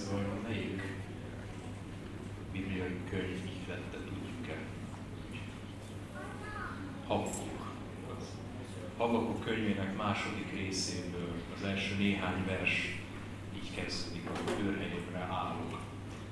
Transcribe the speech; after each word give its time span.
ez 0.00 0.10
vajon 0.10 0.40
melyik 0.48 0.82
bibliai 2.52 2.96
könyv 3.10 3.44
ihlette, 3.44 3.98
tudjuk-e? 3.98 4.56
Habakuk. 7.06 7.74
Habakuk 8.96 9.44
könyvének 9.44 9.96
második 9.96 10.52
részéből 10.52 11.32
az 11.56 11.62
első 11.62 11.96
néhány 11.96 12.44
vers 12.46 12.98
így 13.54 13.74
kezdődik, 13.74 14.28
hogy 14.28 14.64
őrhelyemre 14.64 15.18
állok. 15.18 15.78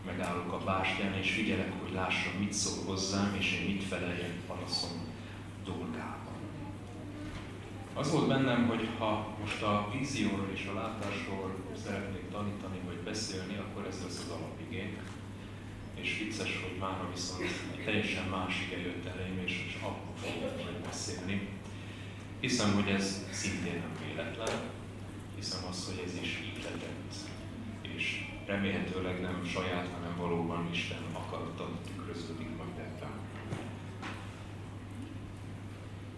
Megállok 0.06 0.52
a 0.52 0.64
bástyán, 0.64 1.14
és 1.14 1.30
figyelek, 1.30 1.72
hogy 1.82 1.92
lássam, 1.92 2.32
mit 2.38 2.52
szól 2.52 2.84
hozzám, 2.84 3.36
és 3.38 3.60
én 3.60 3.74
mit 3.74 3.84
feleljen 3.84 4.32
panaszom 4.46 4.90
dolgában. 5.64 6.27
Az 7.98 8.10
volt 8.10 8.28
bennem, 8.28 8.66
hogy 8.66 8.88
ha 8.98 9.36
most 9.40 9.62
a 9.62 9.90
vízióról 9.92 10.50
és 10.54 10.70
a 10.70 10.74
látásról 10.74 11.54
szeretnék 11.84 12.30
tanítani, 12.30 12.78
vagy 12.86 12.96
beszélni, 12.96 13.56
akkor 13.56 13.86
ez 13.86 14.00
lesz 14.02 14.24
az 14.24 14.32
alapigény. 14.38 14.98
És 15.94 16.18
vicces, 16.18 16.60
hogy 16.62 16.78
már 16.78 16.96
viszont 17.14 17.42
egy 17.42 17.84
teljesen 17.84 18.28
más 18.28 18.54
ige 18.66 18.80
jött 18.80 19.06
elém, 19.06 19.38
és, 19.44 19.64
és 19.66 19.78
abból 19.82 20.14
fogok 20.16 20.64
majd 20.64 20.78
beszélni. 20.84 21.48
Hiszem, 22.40 22.74
hogy 22.74 22.88
ez 22.88 23.26
szintén 23.30 23.78
nem 23.78 23.96
véletlen, 24.06 24.56
hiszem 25.36 25.60
az, 25.68 25.86
hogy 25.86 26.02
ez 26.06 26.20
is 26.22 26.38
így 26.46 26.62
letett. 26.62 27.14
És 27.82 28.24
remélhetőleg 28.46 29.20
nem 29.20 29.44
saját, 29.44 29.88
hanem 29.94 30.16
valóban 30.16 30.68
Isten 30.72 31.02
akarata 31.12 31.68
tükröződik 31.86 32.56
majd 32.56 32.78
ebben. 32.78 33.28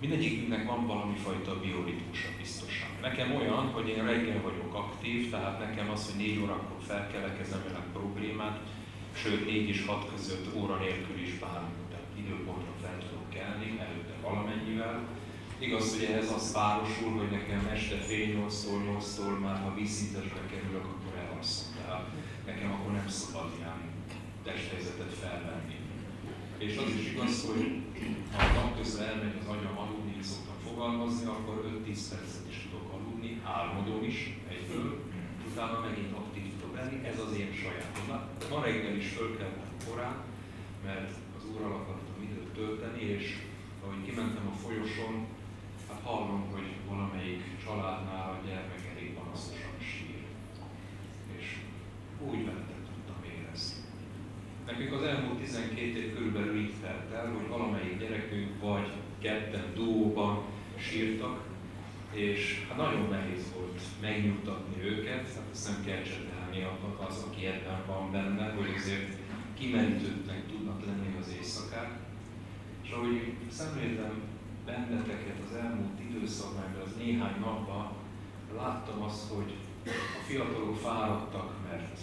Mindegyikünknek 0.01 0.67
van 0.67 0.87
valami 0.87 1.17
fajta 1.17 1.61
bioritmusa 1.61 2.29
biztosan. 2.39 2.89
Nekem 3.01 3.35
olyan, 3.35 3.67
hogy 3.67 3.89
én 3.89 4.05
reggel 4.05 4.43
vagyok 4.43 4.75
aktív, 4.75 5.31
tehát 5.31 5.59
nekem 5.59 5.91
az, 5.91 6.07
hogy 6.07 6.21
négy 6.21 6.39
órakor 6.39 6.81
felkelek, 6.87 7.41
ez 7.41 7.51
nem 7.51 7.63
jelent 7.67 7.93
problémát, 7.93 8.59
sőt 9.15 9.47
négy 9.47 9.69
és 9.69 9.85
hat 9.87 10.11
között 10.15 10.57
óra 10.57 10.77
nélkül 10.77 11.19
is 11.21 11.39
bármilyen 11.39 11.91
időpontra 12.31 12.73
fel 12.83 12.99
tudok 12.99 13.31
kelni, 13.31 13.79
előtte 13.79 14.15
valamennyivel. 14.23 15.09
Igaz, 15.59 15.95
hogy 15.95 16.05
ehhez 16.05 16.33
az 16.33 16.53
párosul, 16.53 17.13
hogy 17.19 17.31
nekem 17.31 17.71
este 17.73 17.97
fél 17.97 18.29
8-tól 18.37 18.81
8-tól 18.89 19.41
már 19.41 19.59
ha 19.63 19.75
vízszintesbe 19.75 20.41
kerülök, 20.51 20.85
akkor 20.85 21.15
elalszom. 21.25 21.75
Tehát 21.77 22.07
nekem 22.47 22.73
akkor 22.73 22.93
nem 22.93 23.09
szabad 23.09 23.51
ilyen 23.59 23.81
testhelyzetet 24.45 25.13
felvenni. 25.23 25.80
És 26.67 26.77
az 26.77 26.91
is 27.01 27.07
igaz, 27.13 27.47
hogy 27.47 27.65
ha 28.33 28.43
a 28.45 28.53
nap 28.53 28.77
közben 28.77 29.09
elmegy 29.09 29.37
az 29.41 29.49
agyam 29.55 29.79
aludni, 29.79 30.13
így 30.17 30.23
szoktam 30.23 30.59
fogalmazni, 30.67 31.27
akkor 31.27 31.57
5-10 31.87 32.01
percet 32.11 32.47
is 32.49 32.59
tudok 32.65 32.93
aludni, 32.97 33.41
álmodom 33.45 34.05
is 34.05 34.19
egyből, 34.49 34.89
utána 35.49 35.81
megint 35.87 36.13
aktív 36.13 36.45
tudok 36.53 36.77
lenni, 36.77 37.07
ez 37.07 37.19
az 37.27 37.33
én 37.43 37.53
sajátom. 37.61 38.07
Ma 38.51 38.65
reggel 38.65 38.97
is 38.97 39.09
fölkeltem 39.09 39.71
korán, 39.87 40.17
mert 40.85 41.11
az 41.37 41.45
úrral 41.53 41.73
akartam 41.73 42.23
időt 42.23 42.53
tölteni, 42.59 43.03
és 43.03 43.27
ahogy 43.83 44.05
kimentem 44.07 44.47
a 44.53 44.57
folyosón, 44.63 45.27
hát 45.89 46.01
hallom, 46.03 46.43
hogy 46.53 46.69
valamelyik 46.89 47.43
családnál 47.65 48.29
a 48.31 48.47
gyermek 48.47 48.83
elég 48.93 49.15
panaszosan 49.15 49.77
sír. 49.79 50.23
És 51.37 51.47
úgy 52.29 52.45
vettem 52.45 52.70
Nekünk 54.81 55.01
az 55.01 55.07
elmúlt 55.07 55.39
12 55.39 55.81
év 55.81 56.15
körülbelül 56.15 56.59
így 56.59 56.75
telt 56.83 57.13
el, 57.13 57.33
hogy 57.33 57.49
valamelyik 57.49 57.99
gyerekünk 57.99 58.61
vagy 58.61 58.91
ketten 59.19 59.65
duóban 59.75 60.43
sírtak, 60.77 61.41
és 62.13 62.65
hát 62.69 62.77
nagyon 62.77 63.09
nehéz 63.11 63.53
volt 63.57 63.81
megnyugtatni 64.01 64.83
őket, 64.83 65.35
hát 65.35 65.49
ezt 65.53 65.69
nem 65.69 65.85
kell 65.85 66.03
csetelni 66.03 66.67
az, 67.09 67.27
aki 67.29 67.47
ebben 67.47 67.87
van 67.87 68.13
benne, 68.13 68.53
hogy 68.53 68.75
azért 68.77 69.17
kimerítőtnek 69.59 70.47
tudnak 70.47 70.87
lenni 70.87 71.17
az 71.21 71.35
éjszakák. 71.39 71.99
És 72.83 72.91
ahogy 72.91 73.33
szemléltem 73.51 74.23
benneteket 74.67 75.39
az 75.49 75.57
elmúlt 75.57 76.01
időszakban, 76.09 76.83
az 76.85 76.97
néhány 76.97 77.41
napban, 77.41 77.93
láttam 78.57 79.03
azt, 79.03 79.33
hogy 79.33 79.55
a 79.87 80.23
fiatalok 80.27 80.77
fáradtak, 80.77 81.53
mert 81.71 81.99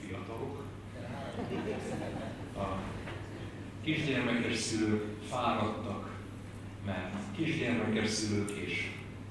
fiatalok, 0.00 0.73
a 2.56 2.78
kisgyermekes 3.82 4.56
szülők 4.56 5.04
fáradtak, 5.28 6.10
mert 6.86 7.14
kisgyermekes 7.36 8.08
szülők 8.08 8.50
és 8.50 8.90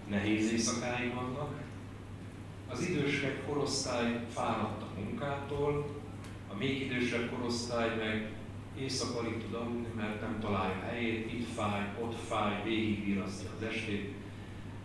nehéz 0.10 0.52
éjszakáig 0.52 1.14
vannak. 1.14 1.62
Az 2.70 2.82
idősek 2.90 3.46
korosztály 3.46 4.20
fáradt 4.34 4.82
a 4.82 5.00
munkától, 5.00 5.86
a 6.54 6.56
még 6.58 6.82
idősebb 6.82 7.32
korosztály 7.32 7.96
meg 7.98 8.32
éjszaka 8.80 9.20
alig 9.20 9.38
tud 9.38 9.54
aludni, 9.54 9.88
mert 9.96 10.22
nem 10.22 10.40
találja 10.40 10.80
helyét, 10.80 11.34
itt 11.34 11.48
fáj, 11.56 11.82
ott 12.02 12.16
fáj, 12.28 12.64
végigvirasztja 12.64 13.50
az 13.58 13.64
estét. 13.64 14.14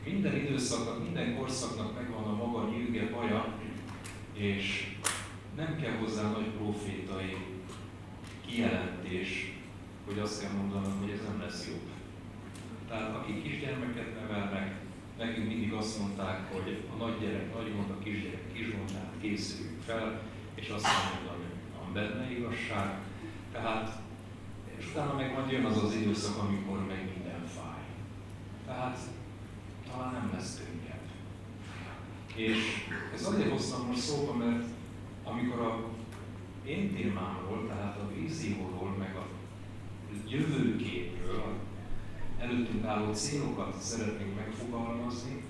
Minden 0.04 0.36
időszaknak, 0.36 1.02
minden 1.02 1.36
korszaknak 1.36 1.94
megvan 1.94 2.24
a 2.24 2.34
maga 2.34 2.68
nyűge, 2.68 3.10
baja, 3.10 3.54
és 4.32 4.96
nem 5.58 5.76
kell 5.80 5.96
hozzá 5.96 6.30
nagy 6.30 6.46
profétai 6.46 7.36
kijelentés, 8.46 9.52
hogy 10.06 10.18
azt 10.18 10.40
kell 10.40 10.50
mondanom, 10.50 10.98
hogy 11.00 11.10
ez 11.10 11.22
nem 11.28 11.40
lesz 11.40 11.66
jobb. 11.66 11.88
Tehát 12.88 13.14
akik 13.14 13.42
kisgyermeket 13.42 14.20
nevelnek, 14.20 14.74
nekünk 15.18 15.46
mindig 15.46 15.72
azt 15.72 15.98
mondták, 15.98 16.52
hogy 16.52 16.84
a 16.92 17.04
nagy 17.04 17.20
gyerek 17.20 17.54
nagy 17.54 17.72
gond, 17.74 17.90
a 17.90 18.02
kisgyerek 18.02 18.52
kis 18.52 18.70
gond, 18.70 18.92
tehát 18.92 19.14
készüljünk 19.20 19.82
fel, 19.82 20.20
és 20.54 20.68
azt 20.68 20.86
mondom, 20.86 21.34
hogy 21.34 21.46
van 21.78 21.92
benne 21.92 22.30
igazság. 22.30 22.98
Tehát, 23.52 24.00
és 24.76 24.86
utána 24.90 25.14
meg 25.14 25.32
majd 25.32 25.50
jön 25.50 25.64
az 25.64 25.82
az 25.82 25.94
időszak, 25.94 26.38
amikor 26.38 26.86
meg 26.86 27.10
minden 27.14 27.46
fáj. 27.46 27.84
Tehát 28.66 28.98
talán 29.90 30.12
nem 30.12 30.30
lesz 30.34 30.60
könnyebb. 30.64 31.06
És 32.34 32.58
ez 33.14 33.26
azért 33.26 33.50
hoztam 33.50 33.86
most 33.86 34.00
szóba, 34.00 34.34
mert 34.34 34.64
amikor 35.30 35.60
a 35.60 35.88
én 36.64 36.94
témámról, 36.94 37.66
tehát 37.68 37.98
a 37.98 38.12
vízióról, 38.14 38.94
meg 38.98 39.16
a 39.16 39.26
jövőképről, 40.28 41.54
előttünk 42.38 42.84
álló 42.84 43.12
célokat 43.12 43.80
szeretnénk 43.80 44.36
megfogalmazni, 44.36 45.42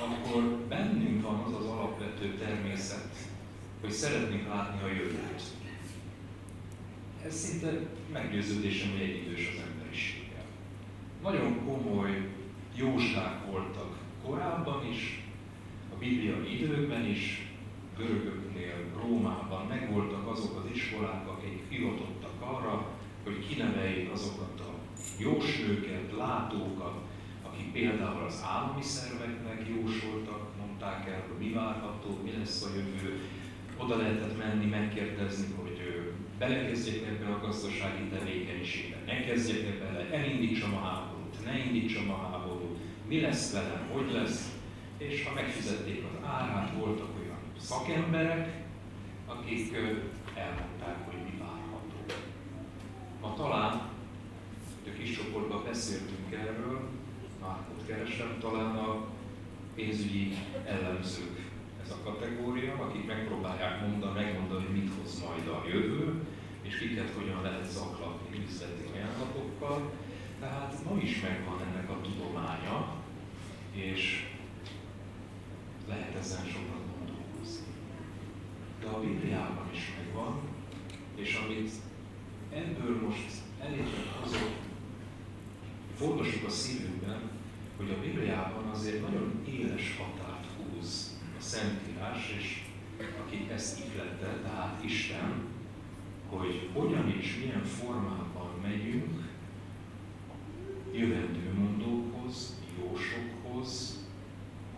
akkor 0.00 0.42
bennünk 0.68 1.22
van 1.22 1.40
az 1.40 1.54
az 1.54 1.66
alapvető 1.66 2.34
természet, 2.38 3.16
hogy 3.80 3.90
szeretnénk 3.90 4.48
látni 4.48 4.82
a 4.82 4.94
jövőt. 4.94 5.42
Ez 7.24 7.34
szinte 7.34 7.78
meggyőződésem, 8.12 8.90
hogy 8.90 9.00
egyidős 9.00 9.48
az 9.54 9.62
emberiséggel. 9.70 10.44
Nagyon 11.22 11.64
komoly 11.64 12.30
jósták 12.74 13.46
voltak 13.46 13.96
korábban 14.24 14.86
is, 14.86 15.22
a 15.94 15.98
bibliai 15.98 16.62
időkben 16.62 17.06
is, 17.06 17.52
görögöknél, 17.96 18.43
Rómában 19.02 19.66
megvoltak 19.66 20.28
azok 20.28 20.56
az 20.56 20.70
iskolák, 20.74 21.28
akik 21.28 21.62
hivatottak 21.68 22.40
arra, 22.40 22.86
hogy 23.24 23.46
kineveljék 23.48 24.12
azokat 24.12 24.60
a 24.60 24.70
jóslőket, 25.18 26.12
látókat, 26.16 26.96
akik 27.42 27.72
például 27.72 28.24
az 28.24 28.44
állami 28.46 28.82
szerveknek 28.82 29.66
jósoltak, 29.68 30.56
mondták 30.58 31.08
el, 31.08 31.22
hogy 31.28 31.46
mi 31.46 31.52
várható, 31.52 32.18
mi 32.24 32.32
lesz 32.38 32.64
a 32.64 32.74
jövő. 32.74 33.20
Oda 33.76 33.96
lehetett 33.96 34.38
menni, 34.38 34.66
megkérdezni, 34.66 35.46
hogy 35.56 35.78
belekezdjek 36.38 37.06
ebbe 37.06 37.32
a 37.32 37.40
gazdasági 37.40 38.04
tevékenységbe, 38.04 38.96
ne 39.06 39.24
kezdjek 39.24 39.78
bele, 39.78 40.10
elindítsam 40.10 40.74
a 40.74 40.80
háborút, 40.80 41.44
ne 41.44 41.64
indítsam 41.64 42.10
a 42.10 42.16
háborút, 42.16 42.78
mi 43.08 43.20
lesz 43.20 43.52
velem, 43.52 43.88
hogy 43.92 44.12
lesz, 44.12 44.52
és 44.98 45.24
ha 45.24 45.34
megfizették 45.34 46.04
az 46.04 46.26
árát, 46.26 46.72
voltak 46.78 47.14
szakemberek, 47.64 48.63
akik 49.26 49.76
elmondták, 50.34 51.04
hogy 51.04 51.22
mi 51.24 51.38
várható. 51.38 51.98
Ma 53.20 53.34
talán, 53.34 53.88
hogy 54.82 54.92
a 54.92 54.98
kis 54.98 55.16
csoportban 55.16 55.64
beszéltünk 55.64 56.32
erről, 56.32 56.88
már 57.40 57.58
ott 57.72 57.86
keresem, 57.86 58.36
talán 58.40 58.76
a 58.76 59.06
pénzügyi 59.74 60.34
ellenzők 60.64 61.52
ez 61.84 61.90
a 61.90 62.10
kategória, 62.10 62.74
akik 62.74 63.06
megpróbálják 63.06 63.80
mondani, 63.80 64.24
megmondani, 64.24 64.64
hogy 64.64 64.74
mit 64.74 64.92
hoz 65.00 65.22
majd 65.22 65.48
a 65.48 65.68
jövő, 65.68 66.22
és 66.62 66.78
kiket 66.78 67.10
hogyan 67.16 67.42
lehet 67.42 67.70
zaklatni 67.70 68.44
üzleti 68.48 68.88
ajánlatokkal. 68.94 69.92
Tehát 70.40 70.84
ma 70.84 70.96
is 71.00 71.20
megvan 71.20 71.60
ennek 71.60 71.90
a 71.90 72.00
tudománya, 72.00 72.94
és 73.72 74.26
lehet 75.88 76.14
ezen 76.14 76.44
sokat 76.46 76.93
de 78.84 78.90
a 78.90 79.00
Bibliában 79.00 79.68
is 79.72 79.92
megvan, 79.96 80.40
és 81.14 81.40
amit 81.44 81.70
ebből 82.52 83.00
most 83.06 83.30
elétre 83.60 84.02
hozok, 84.20 84.50
fontosak 85.96 86.46
a 86.46 86.50
szívünkben, 86.50 87.20
hogy 87.76 87.90
a 87.90 88.00
Bibliában 88.00 88.64
azért 88.64 89.00
nagyon 89.00 89.42
éles 89.48 89.96
határt 89.96 90.46
húz 90.56 91.18
a 91.38 91.42
Szentírás, 91.42 92.34
és 92.38 92.62
akik 93.26 93.50
ezt 93.50 93.84
ihlette, 93.84 94.40
tehát 94.42 94.84
Isten, 94.84 95.44
hogy 96.28 96.70
hogyan 96.72 97.14
és 97.20 97.36
milyen 97.38 97.64
formában 97.64 98.50
megyünk 98.62 99.22
jövendőmondókhoz, 100.92 102.54
jósokhoz, 102.78 103.98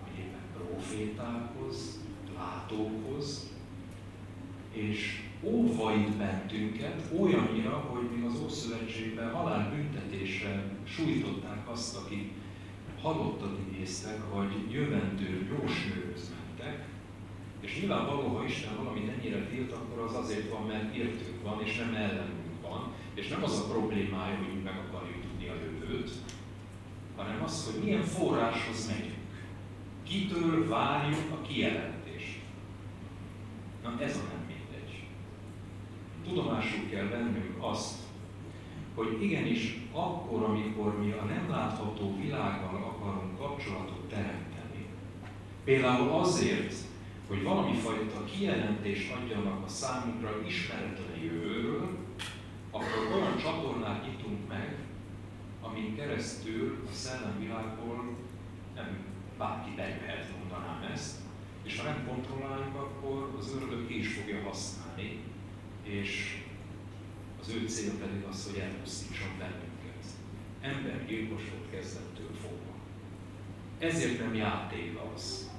vagy 0.02 0.18
éppen 0.18 0.66
profétákhoz, 0.66 1.98
látókhoz, 2.36 3.55
és 4.76 5.22
óvait 5.42 6.16
bentünket 6.16 7.02
olyannyira, 7.18 7.70
hogy 7.70 8.10
még 8.14 8.24
az 8.24 8.40
Ószövetségben 8.44 9.32
halálbüntetésre 9.32 10.64
sújtották 10.84 11.70
azt, 11.70 11.96
akik 11.96 12.32
halottat 13.02 13.58
idéztek, 13.68 14.18
vagy 14.34 14.72
jövendő 14.72 15.48
jósnőhöz 15.50 16.34
mentek, 16.34 16.86
és 17.60 17.78
nyilvánvaló, 17.80 18.36
ha 18.36 18.44
Isten 18.44 18.76
valamit 18.76 19.08
ennyire 19.08 19.46
tilt, 19.46 19.72
akkor 19.72 20.04
az 20.04 20.14
azért 20.14 20.50
van, 20.50 20.66
mert 20.66 20.94
értünk 20.94 21.42
van, 21.42 21.62
és 21.64 21.76
nem 21.76 21.94
ellenünk 21.94 22.62
van, 22.62 22.92
és 23.14 23.28
nem 23.28 23.42
az 23.42 23.58
a 23.58 23.72
problémája, 23.72 24.36
hogy 24.36 24.62
meg 24.62 24.78
akarjuk 24.88 25.20
tudni 25.20 25.48
a 25.48 25.54
jövőt, 25.54 26.10
hanem 27.16 27.42
az, 27.42 27.70
hogy 27.70 27.82
milyen 27.82 28.02
forráshoz 28.02 28.86
megyünk. 28.86 29.14
Kitől 30.02 30.68
várjuk 30.68 31.30
a 31.32 31.46
kijelentést. 31.46 32.38
Na 33.82 34.00
ez 34.00 34.16
a 34.16 34.22
nem. 34.32 34.45
Tudomásul 36.28 36.88
kell 36.90 37.08
vennünk 37.08 37.56
azt, 37.58 37.98
hogy 38.94 39.22
igenis 39.22 39.88
akkor, 39.92 40.42
amikor 40.42 40.98
mi 40.98 41.10
a 41.10 41.24
nem 41.24 41.50
látható 41.50 42.16
világgal 42.20 42.82
akarunk 42.82 43.38
kapcsolatot 43.38 44.08
teremteni, 44.08 44.86
például 45.64 46.10
azért, 46.10 46.74
hogy 47.28 47.42
valami 47.42 47.76
fajta 47.76 48.24
kijelentést 48.24 49.12
adjanak 49.12 49.64
a 49.64 49.68
számunkra 49.68 50.42
ismeretlen 50.46 51.18
jövőről, 51.22 51.88
akkor 52.70 53.14
olyan 53.14 53.36
csatornát 53.36 54.06
nyitunk 54.06 54.48
meg, 54.48 54.76
amin 55.62 55.96
keresztül 55.96 56.78
a 56.90 56.92
szellemvilágból 56.92 58.16
nem 58.74 59.04
bárki 59.38 59.70
bejöhet, 59.76 60.32
mondanám 60.38 60.90
ezt, 60.92 61.16
és 61.62 61.78
ha 61.78 61.84
nem 61.84 62.06
kontrolláljuk, 62.08 62.74
akkor 62.74 63.34
az 63.38 63.54
ördög 63.54 63.86
ki 63.86 63.98
is 63.98 64.14
fogja 64.14 64.42
használni, 64.42 65.20
és 65.86 66.42
az 67.40 67.48
ő 67.48 67.66
cél 67.66 67.92
pedig 67.98 68.22
az, 68.28 68.50
hogy 68.50 68.60
elpusztítson 68.60 69.38
bennünket. 69.38 70.04
Ember 70.60 71.06
gyilkos 71.06 71.42
volt 71.50 71.70
kezdettől 71.70 72.34
fogva. 72.42 72.74
Ezért 73.78 74.18
nem 74.18 74.34
játék 74.34 74.98
az, 75.14 75.50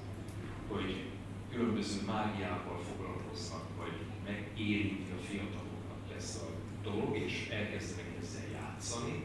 hogy 0.68 1.04
különböző 1.52 2.00
mágiával 2.06 2.80
foglalkoznak, 2.80 3.66
vagy 3.78 3.94
megérinti 4.26 5.12
a 5.12 5.22
fiataloknak 5.22 6.02
lesz 6.14 6.42
a 6.42 6.48
dolog, 6.84 7.18
és 7.18 7.50
elkezdenek 7.52 8.12
ezzel 8.22 8.50
játszani, 8.54 9.24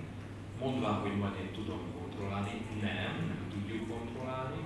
mondván, 0.60 1.00
hogy 1.00 1.16
majd 1.16 1.34
én 1.40 1.52
tudom 1.52 1.80
kontrollálni. 1.98 2.60
Nem, 2.80 3.14
nem 3.26 3.48
tudjuk 3.50 3.88
kontrollálni, 3.88 4.62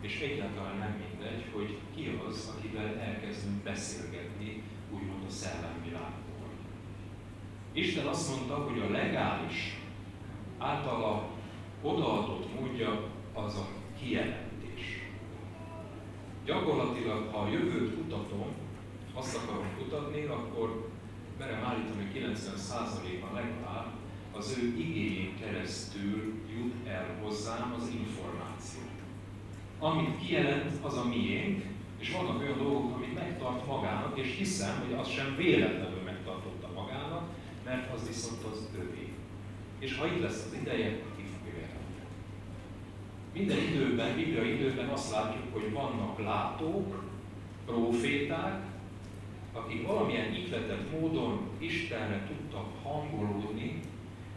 és 0.00 0.20
egyáltalán 0.20 0.78
nem 0.78 0.94
mindegy, 1.08 1.44
hogy 1.52 1.78
ki 1.94 2.18
az, 2.28 2.52
akivel 2.56 2.98
elkezdünk 2.98 3.62
beszélgetni, 3.62 4.62
úgymond 4.96 5.24
a 5.28 5.30
szellemvilágból. 5.30 6.48
Isten 7.72 8.06
azt 8.06 8.36
mondta, 8.36 8.54
hogy 8.54 8.78
a 8.78 8.90
legális, 8.90 9.80
általa 10.58 11.28
odaadott 11.82 12.60
módja 12.60 13.02
az 13.34 13.54
a 13.54 13.68
kijelentés 13.98 14.46
Gyakorlatilag, 16.46 17.28
ha 17.32 17.38
a 17.38 17.48
jövőt 17.48 17.94
kutatom, 17.94 18.46
azt 19.14 19.36
akarom 19.36 19.66
kutatni, 19.78 20.24
akkor 20.24 20.88
merem 21.38 21.64
állítani, 21.64 21.96
hogy 21.96 22.22
90%-ban 22.22 23.34
legalább 23.34 23.92
az 24.32 24.58
ő 24.62 24.66
igényén 24.78 25.38
keresztül 25.40 26.34
jut 26.56 26.86
el 26.86 27.18
hozzám 27.22 27.74
az 27.78 27.88
információ. 27.88 28.80
Amit 29.78 30.18
kijelent, 30.26 30.84
az 30.84 30.96
a 30.96 31.04
miénk, 31.04 31.64
és 31.98 32.12
vannak 32.12 32.40
olyan 32.40 32.58
dolgok, 32.58 32.94
amit 32.94 33.14
megtart 33.14 33.66
magának, 33.66 34.18
és 34.18 34.36
hiszem, 34.38 34.82
hogy 34.84 34.98
az 34.98 35.08
sem 35.08 35.36
véletlenül 35.36 36.02
megtartotta 36.04 36.68
magának, 36.74 37.28
mert 37.64 37.92
az 37.94 38.06
viszont 38.06 38.44
az 38.52 38.68
övé. 38.78 39.12
És 39.78 39.98
ha 39.98 40.06
itt 40.06 40.20
lesz 40.20 40.44
az 40.46 40.58
ideje, 40.60 40.98
minden 43.36 43.58
időben, 43.58 44.14
bibliai 44.14 44.54
időben 44.54 44.88
azt 44.88 45.12
látjuk, 45.12 45.52
hogy 45.52 45.72
vannak 45.72 46.18
látók, 46.18 47.02
proféták, 47.66 48.64
akik 49.52 49.86
valamilyen 49.86 50.34
ihletett 50.34 51.00
módon 51.00 51.40
Istenre 51.58 52.26
tudtak 52.26 52.66
hangolódni, 52.82 53.80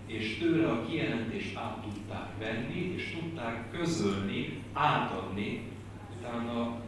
és 0.06 0.38
tőle 0.38 0.69
a 0.69 0.85
kijelentést 0.85 1.57
át 1.57 1.81
tudták 1.81 2.38
venni, 2.39 2.94
és 2.95 3.17
tudták 3.19 3.71
közölni, 3.71 4.63
átadni 4.73 5.61
utána 6.17 6.81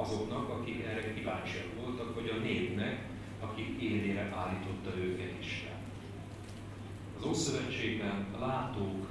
azoknak, 0.00 0.48
akik 0.48 0.84
erre 0.84 1.14
kíváncsiak 1.14 1.68
voltak, 1.80 2.14
vagy 2.14 2.28
a 2.28 2.42
népnek, 2.42 3.08
akik 3.40 3.82
élére 3.82 4.32
állította 4.36 4.98
őket 4.98 5.32
Isten. 5.40 5.78
Az 7.18 7.24
Ószövetségben 7.24 8.26
látók, 8.38 9.06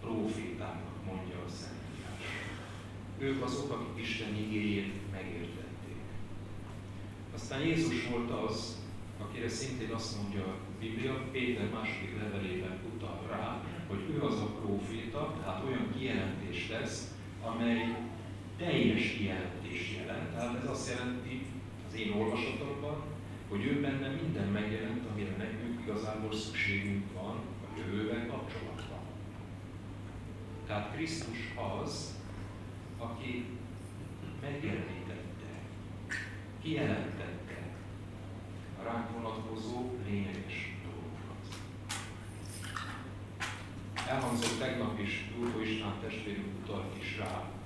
profétáknak 0.00 1.04
mondja 1.04 1.36
a 1.46 1.48
Szent 1.48 1.80
ők 3.20 3.42
azok, 3.42 3.70
akik 3.70 4.04
Isten 4.04 4.36
igéjét 4.36 4.92
megértették. 5.12 6.00
Aztán 7.34 7.60
Jézus 7.60 8.06
volt 8.06 8.30
az, 8.30 8.78
akire 9.18 9.48
szintén 9.48 9.90
azt 9.90 10.22
mondja 10.22 10.42
a 10.44 10.56
Biblia, 10.80 11.24
Péter 11.32 11.68
második 11.72 12.18
levelében 12.22 12.78
utal 12.94 13.26
rá, 13.30 13.62
hogy 13.88 13.98
ő 14.14 14.22
az 14.22 14.34
a 14.34 14.46
proféta, 14.46 15.34
tehát 15.40 15.64
olyan 15.64 15.92
kijelentés 15.96 16.68
lesz, 16.68 17.14
amely 17.44 17.96
teljes 18.60 19.12
kijelentés 19.16 19.96
jelent. 19.98 20.30
Tehát 20.30 20.62
ez 20.62 20.70
azt 20.70 20.88
jelenti 20.88 21.46
az 21.88 21.94
én 22.00 22.12
olvasatomban, 22.12 23.02
hogy 23.48 23.64
ő 23.64 23.80
benne 23.80 24.08
minden 24.08 24.48
megjelent, 24.48 25.06
amire 25.10 25.36
nekünk 25.36 25.80
igazából 25.80 26.32
szükségünk 26.32 27.12
van 27.12 27.34
a 27.36 27.78
jövővel 27.78 28.26
kapcsolatban. 28.26 28.98
Tehát 30.66 30.94
Krisztus 30.94 31.38
az, 31.82 32.14
aki 32.98 33.44
megjelenítette, 34.40 35.50
kijelentette 36.62 37.58
a 38.80 38.82
ránk 38.82 39.10
vonatkozó 39.12 39.90
lényeges 40.08 40.74
dolgokat. 40.82 41.60
Elhangzott 44.08 44.58
tegnap 44.58 44.98
is, 44.98 45.30
Gyurko 45.36 45.60
István 45.60 45.94
testvérünk 46.00 46.58
utalt 46.62 46.96
is 47.02 47.18
rá, 47.18 47.59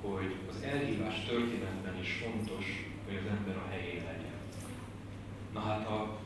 hogy 0.00 0.34
az 0.50 0.62
elhívás 0.62 1.24
történetben 1.24 2.00
is 2.00 2.12
fontos, 2.12 2.64
hogy 3.06 3.16
az 3.16 3.30
ember 3.36 3.56
a 3.56 3.70
helyén 3.70 4.04
legyen. 4.04 4.38
Na 5.52 5.60
hát 5.60 5.86
a 5.86 6.18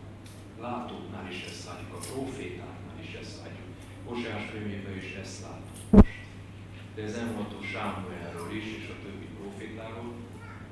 látóknál 0.60 1.30
is 1.30 1.44
ezt 1.48 1.66
látjuk, 1.66 1.92
a 1.92 2.06
profétáknál 2.12 2.98
is 3.02 3.12
ezt 3.14 3.38
látjuk. 3.40 3.68
Oseás 4.04 4.50
könyvében 4.50 4.96
is 4.96 5.12
ezt 5.22 5.42
látjuk 5.42 5.74
de 6.94 7.02
ez 7.02 7.14
elmondható 7.14 7.62
Sámuelről 7.62 8.56
is, 8.56 8.64
és 8.78 8.86
a 8.94 9.02
többi 9.04 9.28
profétáról, 9.40 10.12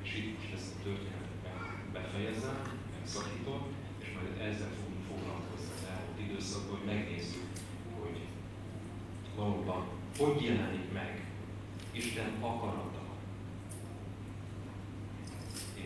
és 0.01 0.15
itt 0.17 0.37
most 0.37 0.53
ezt 0.53 0.73
a 0.75 0.83
történetet 0.83 1.61
befejezem, 1.93 2.59
megszakítom, 2.95 3.61
és 4.01 4.07
majd 4.15 4.49
ezzel 4.49 4.71
fogunk 4.79 5.03
foglalkozni 5.09 5.71
az 5.75 5.87
elmúlt 5.91 6.19
időszakban, 6.27 6.77
hogy 6.77 6.87
megnézzük, 6.93 7.47
hogy 7.99 8.17
valóban 9.35 9.81
hogy 10.17 10.43
jelenik 10.43 10.91
meg 10.93 11.25
Isten 11.91 12.31
akarata, 12.39 12.92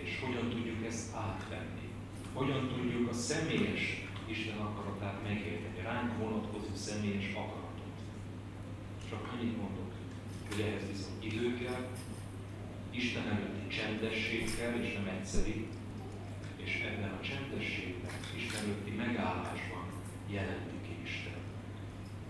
és 0.08 0.20
hogyan 0.24 0.50
tudjuk 0.50 0.86
ezt 0.86 1.16
átvenni, 1.16 1.88
hogyan 2.34 2.68
tudjuk 2.68 3.10
a 3.10 3.14
személyes 3.14 4.06
Isten 4.26 4.58
akaratát 4.58 5.24
megérteni, 5.24 5.82
ránk 5.84 6.18
vonatkozó 6.18 6.74
személyes 6.76 7.30
akaratot. 7.34 7.98
Csak 9.10 9.32
annyit 9.34 9.58
mondok, 9.62 9.92
hogy 10.50 10.62
ehhez 10.62 10.88
viszont 10.92 11.26
idő 11.26 11.58
kell, 11.64 11.88
Isten 12.92 13.28
előtti 13.28 13.68
csendesség 13.68 14.58
kell, 14.58 14.82
és 14.82 14.94
nem 14.94 15.08
egyszeri, 15.18 15.68
és 16.56 16.86
ebben 16.90 17.12
a 17.12 17.22
csendességben, 17.22 18.16
Isten 18.36 18.64
előtti 18.64 18.92
megállásban 18.92 19.86
jelenti 20.28 20.78
ki 20.86 20.94
Isten 21.04 21.42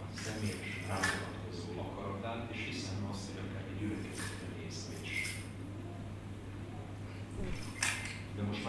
a 0.04 0.18
személyes 0.24 0.72
rámutatkozó 0.88 1.80
akaratát, 1.88 2.52
és 2.54 2.62
hiszem 2.70 3.08
azt, 3.12 3.26
hogy 3.30 3.42
akár 3.46 3.64
egy 3.70 3.80
gyülekezetben 3.80 4.52
nézve 4.60 4.94
is. 5.04 5.18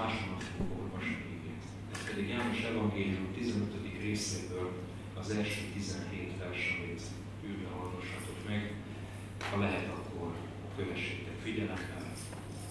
Másomat 0.02 0.42
fogok 0.56 0.80
olvasni 0.80 1.24
igét. 1.36 1.62
Ez 1.92 2.00
pedig 2.08 2.28
János 2.28 2.60
Evangélium 2.62 3.26
15. 3.34 3.74
részéből 4.00 4.68
az 5.20 5.30
első 5.30 5.60
17 5.74 6.38
vers, 6.38 6.62
amit 6.78 7.02
ülve 7.48 7.68
hallgassatok 7.76 8.38
meg 8.48 8.62
ha 9.50 9.58
lehet, 9.58 9.88
akkor 9.96 10.32
kövessétek 10.76 11.36
figyelemmel. 11.42 12.06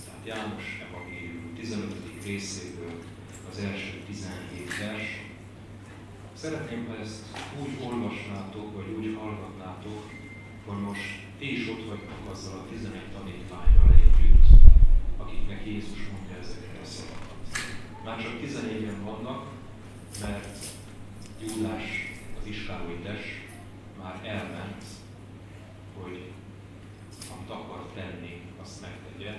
Tehát 0.06 0.26
János 0.26 0.66
Evangélium 0.90 1.54
15. 1.56 1.96
részéből 2.24 2.96
az 3.50 3.58
első 3.58 4.04
17 4.08 4.78
vers. 4.80 5.08
Szeretném, 6.34 6.86
ha 6.88 6.98
ezt 6.98 7.24
úgy 7.62 7.74
olvasnátok, 7.88 8.74
vagy 8.76 8.90
úgy 8.98 9.18
hallgatnátok, 9.20 10.02
hogy 10.66 10.82
most 10.82 11.08
ti 11.40 11.52
is 11.58 11.68
ott 11.68 11.86
vagytok 11.88 12.32
azzal 12.32 12.58
a 12.60 12.66
11 12.70 13.02
tanítványral 13.14 13.94
együtt, 13.94 14.17
akiknek 15.28 15.66
Jézus 15.66 16.02
mondja 16.12 16.38
ezeket 16.42 16.80
a 16.84 16.86
szavakat. 16.86 17.36
Már 18.06 18.22
csak 18.22 18.34
14-en 18.44 19.00
vannak, 19.04 19.48
mert 20.22 20.58
Júdás, 21.42 22.14
az 22.40 22.48
iskáloides 22.48 23.46
már 24.02 24.20
elment, 24.24 24.84
hogy 26.02 26.32
amit 27.34 27.50
akar 27.50 27.92
tenni, 27.94 28.42
azt 28.62 28.82
megtegye, 28.82 29.32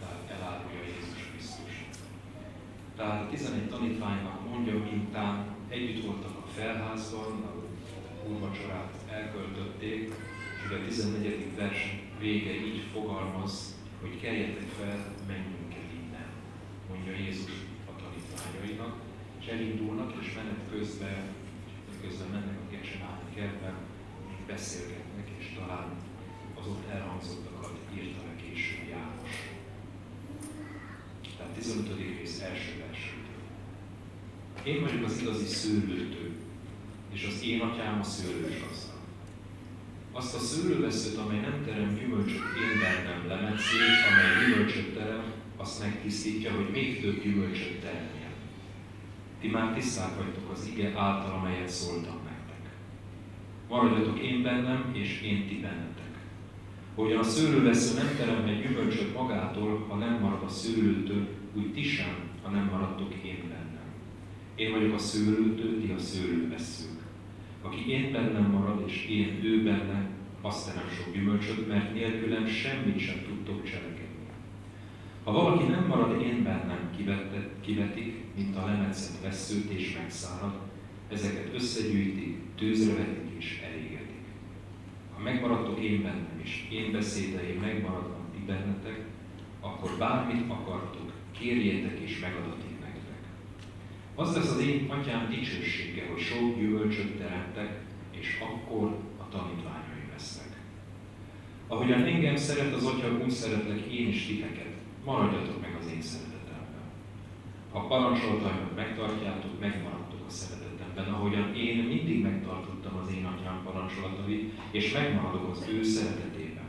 tehát 0.00 0.30
elárulja 0.30 0.82
Jézus 0.82 1.30
Krisztus. 1.30 1.84
Tehát 2.96 3.22
a 3.22 3.28
11 3.28 3.68
tanítványnak 3.68 4.48
mondja, 4.48 4.78
mintán 4.78 5.56
együtt 5.68 6.04
voltak 6.04 6.36
a 6.36 6.48
felházban, 6.54 7.42
a 7.42 8.28
úrvacsorát 8.28 8.94
elköltötték, 9.10 10.14
és 10.64 10.70
a 10.70 10.84
14. 10.86 11.56
vers 11.56 12.00
vége 12.18 12.54
így 12.54 12.82
fogalmaz, 12.92 13.81
hogy 14.02 14.20
keljetek 14.20 14.68
fel, 14.78 14.98
menjünk 15.26 15.72
el 15.80 15.90
innen, 16.00 16.30
mondja 16.88 17.12
Jézus 17.24 17.54
a 17.90 17.92
tanítványainak, 18.02 18.94
és 19.40 19.46
elindulnak, 19.46 20.10
és 20.20 20.34
menet 20.34 20.62
közben, 20.72 21.22
közben 22.02 22.28
mennek 22.28 22.58
a 22.64 22.70
Gecsemáni 22.70 23.34
kertben, 23.34 23.74
beszélgetnek, 24.46 25.28
és 25.38 25.46
talán 25.58 25.88
az 26.60 26.66
ott 26.66 26.88
elhangzottakat 26.90 27.78
írta 27.94 28.22
le 28.26 28.36
később 28.42 28.88
János. 28.88 29.30
Tehát 31.36 31.52
15. 31.52 31.96
rész 31.96 32.40
első 32.40 32.78
versőtől. 32.78 33.42
Én 34.64 34.80
vagyok 34.80 35.04
az 35.04 35.20
igazi 35.20 35.46
szőlőtő, 35.46 36.36
és 37.12 37.26
az 37.26 37.42
én 37.42 37.60
atyám 37.60 38.00
a 38.00 38.04
szőlős 38.04 38.60
gazda. 38.60 38.91
Azt 40.14 40.34
a 40.34 40.38
szőlőveszőt, 40.38 41.18
amely 41.18 41.40
nem 41.40 41.62
terem 41.64 41.94
gyümölcsöt 41.94 42.40
én 42.62 42.80
bennem 42.80 43.28
lemetszét, 43.28 43.80
amely 44.10 44.44
gyümölcsöt 44.44 44.94
terem, 44.94 45.22
azt 45.56 45.80
megtisztítja, 45.80 46.50
hogy 46.54 46.68
még 46.72 47.00
több 47.00 47.22
gyümölcsöt 47.22 47.80
teremjen. 47.80 48.32
Ti 49.40 49.48
már 49.48 49.74
tiszták 49.74 50.16
vagytok 50.16 50.50
az 50.52 50.70
ige 50.74 50.92
által, 50.96 51.38
amelyet 51.38 51.68
szóltam 51.68 52.18
nektek. 52.24 52.72
Maradjatok 53.68 54.18
én 54.18 54.42
bennem, 54.42 54.90
és 54.94 55.22
én 55.22 55.46
ti 55.48 55.54
bennetek. 55.60 56.12
Hogyan 56.94 57.18
a 57.18 57.22
szőlővesző 57.22 57.96
nem 57.96 58.16
terem 58.16 58.48
egy 58.48 58.62
gyümölcsöt 58.62 59.14
magától, 59.14 59.86
ha 59.88 59.96
nem 59.96 60.18
marad 60.20 60.42
a 60.42 60.48
szőlőtől, 60.48 61.28
úgy 61.54 61.72
ti 61.72 61.82
sem, 61.82 62.14
ha 62.42 62.50
nem 62.50 62.68
maradtok 62.72 63.14
én 63.24 63.38
bennem. 63.48 63.90
Én 64.54 64.72
vagyok 64.72 64.94
a 64.94 64.98
szőlőtől, 64.98 65.80
ti 65.80 65.92
a 65.92 65.98
szőlőveszők. 65.98 67.01
Aki 67.62 67.90
én 67.90 68.12
bennem 68.12 68.50
marad, 68.50 68.82
és 68.86 69.06
én 69.06 69.40
ő 69.44 69.62
benne, 69.62 70.10
azt 70.40 70.66
terem 70.66 70.88
sok 70.88 71.14
gyümölcsöt, 71.14 71.68
mert 71.68 71.94
nélkülem 71.94 72.46
semmit 72.46 72.98
sem 72.98 73.22
tudtok 73.26 73.64
cselekedni. 73.64 74.26
Ha 75.24 75.32
valaki 75.32 75.64
nem 75.64 75.86
marad 75.86 76.22
én 76.22 76.42
bennem, 76.42 76.90
kivetik, 77.60 78.14
mint 78.36 78.56
a 78.56 78.66
lemetszett 78.66 79.22
veszőt 79.22 79.70
és 79.70 79.96
megszárad, 79.96 80.54
ezeket 81.08 81.54
összegyűjtik, 81.54 82.36
tűzre 82.56 82.94
vetik 82.94 83.30
és 83.38 83.60
elégetik. 83.64 84.24
Ha 85.14 85.22
megmaradtok 85.22 85.80
én 85.80 86.02
bennem, 86.02 86.40
és 86.42 86.68
én 86.70 86.92
beszédeim 86.92 87.60
megmaradnak 87.60 88.32
ti 88.32 88.42
bennetek, 88.46 89.04
akkor 89.60 89.90
bármit 89.98 90.50
akartok, 90.50 91.12
kérjétek 91.38 91.98
és 91.98 92.20
megadatik. 92.20 92.71
Az 94.14 94.36
lesz 94.36 94.50
az 94.50 94.60
én 94.60 94.90
atyám 94.90 95.28
dicsősége, 95.30 96.06
hogy 96.06 96.20
sok 96.20 96.56
gyümölcsöt 96.56 97.18
teremtek, 97.18 97.80
és 98.10 98.40
akkor 98.40 98.98
a 99.18 99.28
tanítványai 99.28 100.06
lesznek. 100.12 100.60
Ahogyan 101.66 102.02
engem 102.02 102.36
szeret 102.36 102.74
az 102.74 102.84
Atya, 102.84 103.18
úgy 103.24 103.30
szeretlek 103.30 103.80
én 103.80 104.08
is 104.08 104.26
titeket 104.26 104.72
maradjatok 105.04 105.60
meg 105.60 105.76
az 105.80 105.92
én 105.94 106.00
szeretetemben. 106.00 106.86
Ha 107.72 107.86
parancsolataimat 107.86 108.76
megtartjátok, 108.76 109.60
megmaradtok 109.60 110.20
a 110.26 110.30
szeretetemben, 110.30 111.14
ahogyan 111.14 111.54
én 111.54 111.76
mindig 111.76 112.22
megtartottam 112.22 112.96
az 113.02 113.12
én 113.16 113.24
atyám 113.24 113.60
parancsolatait, 113.64 114.52
és 114.70 114.92
megmaradok 114.92 115.50
az 115.50 115.68
ő 115.68 115.82
szeretetében. 115.82 116.68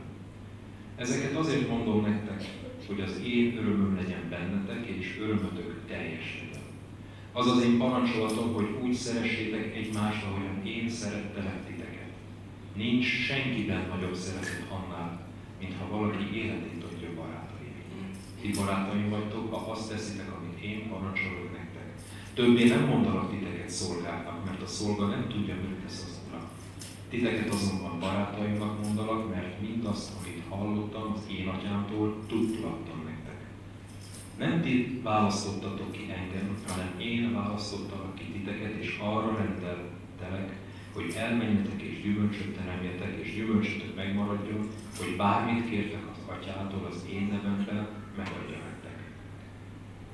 Ezeket 0.96 1.36
azért 1.36 1.68
mondom 1.68 2.02
nektek, 2.02 2.44
hogy 2.86 3.00
az 3.00 3.20
én 3.24 3.56
örömöm 3.56 3.94
legyen 3.96 4.28
bennetek, 4.30 4.86
és 4.86 5.18
örömötök 5.20 5.86
teljes 5.86 6.42
legyen. 6.42 6.63
Az 7.36 7.46
az 7.46 7.62
én 7.62 7.78
parancsolatom, 7.78 8.52
hogy 8.52 8.68
úgy 8.82 8.92
szeressétek 8.92 9.76
egymást, 9.76 10.24
ahogyan 10.24 10.66
én 10.66 10.88
szerettelek 10.88 11.66
titeket. 11.66 12.12
Nincs 12.76 13.06
senkiben 13.06 13.88
nagyobb 13.94 14.14
szeretet 14.14 14.66
annál, 14.70 15.26
mint 15.60 15.74
ha 15.78 15.96
valaki 15.96 16.36
életét 16.36 16.74
ti 18.44 18.50
barátaim 18.50 19.10
vagytok, 19.10 19.54
ha 19.54 19.70
azt 19.70 19.88
teszitek, 19.88 20.32
amit 20.36 20.62
én 20.62 20.88
parancsolok 20.88 21.52
nektek. 21.52 21.88
Többé 22.34 22.68
nem 22.68 22.84
mondanak 22.84 23.30
titeket 23.30 23.70
szolgáknak, 23.70 24.44
mert 24.44 24.62
a 24.62 24.66
szolga 24.66 25.06
nem 25.06 25.26
tudja, 25.28 25.54
mit 25.54 25.80
tesz 25.84 26.04
az 26.06 26.20
Ura. 26.28 26.50
Titeket 27.08 27.52
azonban 27.52 27.98
barátaimnak 28.00 28.82
mondalak, 28.82 29.30
mert 29.34 29.60
mindazt, 29.60 30.10
amit 30.18 30.42
hallottam 30.48 31.12
az 31.14 31.20
én 31.38 31.48
atyámtól, 31.48 32.16
tudtulattam 32.28 33.02
nektek. 33.04 33.13
Nem 34.38 34.60
ti 34.60 35.00
választottatok 35.02 35.92
ki 35.92 36.12
engem, 36.16 36.56
hanem 36.68 36.98
én 36.98 37.34
választottalak 37.34 38.14
ki 38.14 38.24
titeket, 38.24 38.82
és 38.82 38.98
arra 39.02 39.36
rendeltelek, 39.36 40.56
hogy 40.92 41.14
elmenjetek 41.16 41.82
és 41.82 42.02
gyümölcsöt 42.02 42.56
teremjetek, 42.56 43.18
és 43.22 43.34
gyümölcsötök 43.34 43.94
megmaradjon, 43.96 44.68
hogy 44.98 45.16
bármit 45.16 45.68
kértek 45.70 46.02
az 46.10 46.36
atyától 46.36 46.86
az 46.90 47.06
én 47.12 47.26
nevemben, 47.32 47.88
megadja 48.16 48.56
nektek. 48.56 49.12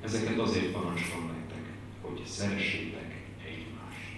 Ezeket 0.03 0.39
azért 0.39 0.71
parancsolom 0.71 1.25
nektek, 1.25 1.71
hogy 2.01 2.21
szeressétek 2.25 3.23
egymást. 3.45 4.17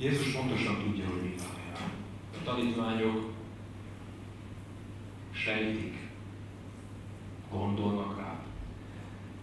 Jézus 0.00 0.32
pontosan 0.32 0.82
tudja, 0.84 1.04
hogy 1.04 1.22
mi 1.22 1.34
várja. 1.36 1.92
A 2.32 2.44
tanítványok 2.44 3.32
sejtik, 5.30 6.07
gondolnak 7.50 8.16
rá. 8.18 8.38